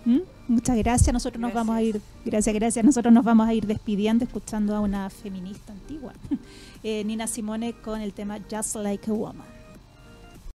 Muchas 0.48 0.76
gracias, 0.76 1.12
nosotros 1.12 1.40
nos 1.40 1.52
vamos 1.52 1.74
a 1.74 1.82
ir, 1.82 2.00
gracias, 2.24 2.54
gracias, 2.54 2.84
nosotros 2.84 3.12
nos 3.12 3.24
vamos 3.24 3.48
a 3.48 3.54
ir 3.54 3.66
despidiendo 3.66 4.24
escuchando 4.24 4.76
a 4.76 4.80
una 4.80 5.10
feminista 5.10 5.72
antigua, 5.72 6.12
eh, 6.84 7.02
Nina 7.04 7.26
Simone 7.26 7.72
con 7.72 8.00
el 8.00 8.12
tema 8.12 8.38
Just 8.50 8.76
Like 8.76 9.10
a 9.10 9.14
Woman. 9.14 9.55